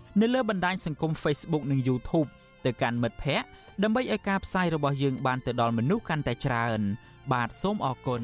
[0.19, 2.27] នៅលើបណ្ដាញសង្គម Facebook និង YouTube
[2.65, 3.47] ទៅកាន់មិត្តភ័ក្តិ
[3.83, 6.81] ដើម្បីឲ្យការផ្សាយរបស់យើងបានទៅដល់មនុស្សកាន់តែច្រើន
[7.33, 8.23] បាទសូមអរគុណ